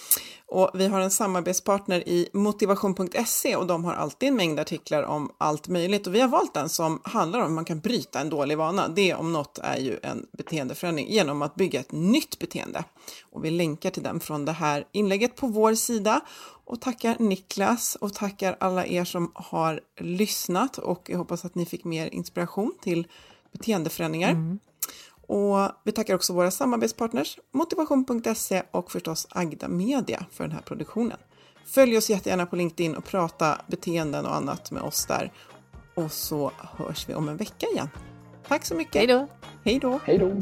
[0.47, 5.31] Och vi har en samarbetspartner i motivation.se och de har alltid en mängd artiklar om
[5.37, 6.07] allt möjligt.
[6.07, 8.87] Och vi har valt den som handlar om hur man kan bryta en dålig vana.
[8.87, 12.83] Det om något är ju en beteendeförändring genom att bygga ett nytt beteende.
[13.31, 16.21] Och vi länkar till den från det här inlägget på vår sida
[16.65, 21.65] och tackar Niklas och tackar alla er som har lyssnat och jag hoppas att ni
[21.65, 23.07] fick mer inspiration till
[23.57, 24.31] beteendeförändringar.
[24.31, 24.59] Mm.
[25.27, 31.17] Och vi tackar också våra samarbetspartners motivation.se och förstås Agda Media för den här produktionen.
[31.65, 35.31] Följ oss jättegärna på LinkedIn och prata beteenden och annat med oss där.
[35.95, 37.89] Och så hörs vi om en vecka igen.
[38.47, 38.95] Tack så mycket.
[38.95, 39.27] Hej då.
[39.63, 39.99] Hej då.
[40.05, 40.41] Hej då.